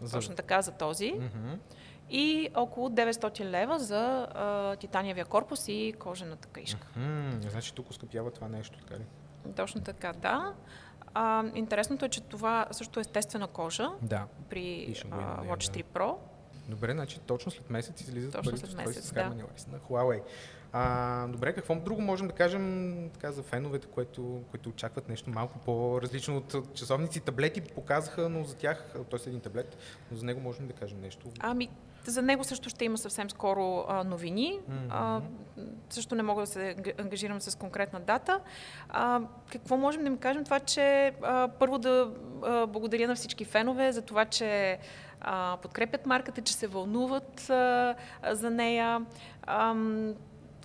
за... 0.03 0.17
точно 0.17 0.35
така 0.35 0.63
за 0.63 0.73
този. 0.73 1.13
Mm-hmm. 1.13 1.59
И 2.11 2.49
около 2.55 2.89
900 2.89 3.45
лева 3.45 3.79
за 3.79 4.29
а, 4.35 4.77
титаниевия 4.77 5.25
корпус 5.25 5.69
и 5.69 5.95
кожената 5.99 6.49
каишка. 6.49 6.87
Mm-hmm. 6.99 7.49
Значи 7.49 7.75
тук 7.75 7.95
скъпява 7.95 8.31
това 8.31 8.49
нещо, 8.49 8.79
така 8.79 8.95
ли? 8.95 9.05
Точно 9.57 9.81
така, 9.81 10.13
да. 10.13 10.55
А, 11.19 11.45
интересното 11.55 12.05
е, 12.05 12.09
че 12.09 12.21
това 12.21 12.67
също 12.71 13.01
е 13.01 13.03
естествена 13.03 13.47
кожа 13.47 13.89
да. 14.03 14.27
при 14.51 14.95
а, 15.11 15.45
Watch 15.45 15.83
3 15.83 15.85
Pro. 15.95 16.17
Добре, 16.69 16.93
значи 16.93 17.21
точно 17.21 17.53
след 17.53 17.71
месец 17.71 18.01
излизат 18.01 18.33
точно 18.33 18.51
първите 18.51 18.71
след 18.71 18.87
месец, 18.87 19.13
да. 19.13 19.31
на 19.73 19.79
Huawei. 19.79 20.23
А, 20.73 21.27
добре, 21.27 21.53
какво 21.53 21.75
друго 21.75 22.01
можем 22.01 22.27
да 22.27 22.33
кажем 22.33 22.95
така, 23.13 23.33
за 23.33 23.43
феновете, 23.43 23.87
които, 23.87 24.43
които 24.51 24.69
очакват 24.69 25.09
нещо 25.09 25.31
малко 25.31 25.59
по-различно 25.59 26.37
от 26.37 26.75
часовници? 26.75 27.21
Таблети 27.21 27.61
показаха, 27.61 28.29
но 28.29 28.45
за 28.45 28.57
тях, 28.57 28.95
т.е. 29.11 29.29
един 29.29 29.41
таблет, 29.41 29.77
но 30.11 30.17
за 30.17 30.27
него 30.27 30.41
можем 30.41 30.67
да 30.67 30.73
кажем 30.73 31.01
нещо. 31.01 31.27
Ами, 31.41 31.69
за 32.11 32.23
него 32.23 32.45
също 32.45 32.69
ще 32.69 32.85
има 32.85 32.99
съвсем 32.99 33.31
скоро 33.31 33.85
а, 33.89 34.05
новини. 34.05 34.59
Mm-hmm. 34.61 34.87
А, 34.91 35.21
също 35.91 36.15
не 36.15 36.23
мога 36.23 36.43
да 36.43 36.47
се 36.47 36.77
ангажирам 36.99 37.41
с 37.41 37.59
конкретна 37.59 38.01
дата. 38.01 38.41
А, 38.89 39.21
какво 39.53 39.77
можем 39.77 40.03
да 40.03 40.07
им 40.07 40.19
кажем? 40.19 40.45
Това, 40.45 40.61
че 40.61 41.13
а, 41.23 41.49
първо 41.49 41.79
да 41.79 42.11
а, 42.43 42.67
благодаря 42.67 43.09
на 43.09 43.15
всички 43.15 43.45
фенове 43.45 43.93
за 43.93 44.03
това, 44.03 44.25
че 44.25 44.79
а, 45.21 45.57
подкрепят 45.63 46.07
марката, 46.07 46.43
че 46.43 46.55
се 46.55 46.67
вълнуват 46.67 47.51
а, 47.51 47.95
за 48.31 48.51
нея. 48.51 49.07
А, 49.43 49.75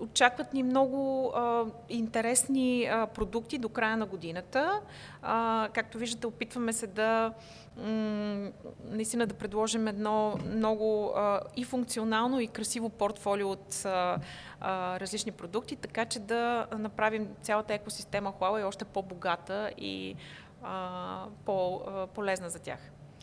очакват 0.02 0.54
ни 0.54 0.64
много 0.64 1.32
а, 1.36 1.66
интересни 1.90 2.86
а, 2.86 3.08
продукти 3.08 3.58
до 3.58 3.70
края 3.70 3.98
на 3.98 4.06
годината. 4.06 4.82
А, 5.22 5.70
както 5.74 5.98
виждате, 5.98 6.28
опитваме 6.28 6.74
се 6.74 6.88
да 6.88 7.34
м- 7.78 8.52
наистина 8.86 9.28
да 9.28 9.34
предложим 9.34 9.88
едно 9.88 10.38
много 10.54 11.12
а, 11.16 11.40
и 11.56 11.64
функционално, 11.64 12.40
и 12.40 12.48
красиво 12.48 12.90
портфолио 12.90 13.50
от 13.50 13.86
а, 13.86 14.20
а, 14.60 15.00
различни 15.00 15.32
продукти, 15.32 15.76
така 15.76 16.06
че 16.06 16.20
да 16.20 16.68
направим 16.78 17.28
цялата 17.42 17.74
екосистема 17.74 18.34
Huawei 18.40 18.68
още 18.68 18.86
по-богата 18.86 19.72
и 19.78 20.16
а, 20.64 21.26
по-полезна 21.46 22.50
за 22.50 22.60
тях. 22.60 22.80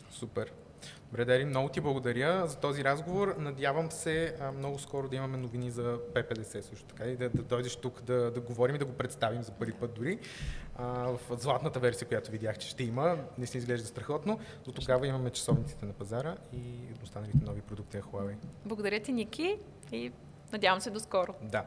Супер. 0.09 0.51
Добре, 1.11 1.45
много 1.45 1.69
ти 1.69 1.81
благодаря 1.81 2.47
за 2.47 2.57
този 2.57 2.83
разговор. 2.83 3.35
Надявам 3.39 3.91
се 3.91 4.35
а, 4.41 4.51
много 4.51 4.79
скоро 4.79 5.07
да 5.09 5.15
имаме 5.15 5.37
новини 5.37 5.71
за 5.71 5.97
P50 6.13 6.61
също 6.61 6.85
така 6.85 7.09
и 7.09 7.17
да, 7.17 7.29
да 7.29 7.43
дойдеш 7.43 7.75
тук 7.75 8.01
да, 8.01 8.31
да 8.31 8.39
говорим 8.39 8.75
и 8.75 8.79
да 8.79 8.85
го 8.85 8.93
представим 8.93 9.43
за 9.43 9.51
първи 9.51 9.73
път 9.73 9.93
дори. 9.93 10.19
А, 10.75 10.85
в 10.85 11.19
златната 11.29 11.79
версия, 11.79 12.07
която 12.07 12.31
видях, 12.31 12.57
че 12.57 12.67
ще 12.67 12.83
има, 12.83 13.17
не 13.37 13.45
си 13.45 13.57
изглежда 13.57 13.87
страхотно. 13.87 14.39
До 14.65 14.71
тогава 14.71 15.07
имаме 15.07 15.29
часовниците 15.29 15.85
на 15.85 15.93
пазара 15.93 16.35
и 16.53 17.03
останалите 17.03 17.45
нови 17.45 17.61
продукти 17.61 17.97
на 17.97 18.03
Huawei. 18.03 18.35
Благодаря 18.65 18.99
ти, 18.99 19.11
Ники, 19.11 19.57
и 19.91 20.11
надявам 20.51 20.81
се 20.81 20.89
до 20.89 20.99
скоро. 20.99 21.33
Да. 21.41 21.65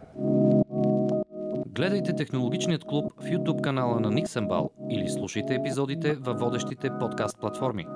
Гледайте 1.67 2.17
Технологичният 2.17 2.85
клуб 2.85 3.13
в 3.17 3.25
YouTube 3.25 3.61
канала 3.61 4.01
на 4.01 4.13
Nixenbal 4.13 4.71
или 4.91 5.09
слушайте 5.09 5.55
епизодите 5.55 6.15
във 6.15 6.39
водещите 6.39 6.91
подкаст 7.01 7.41
платформи. 7.41 7.87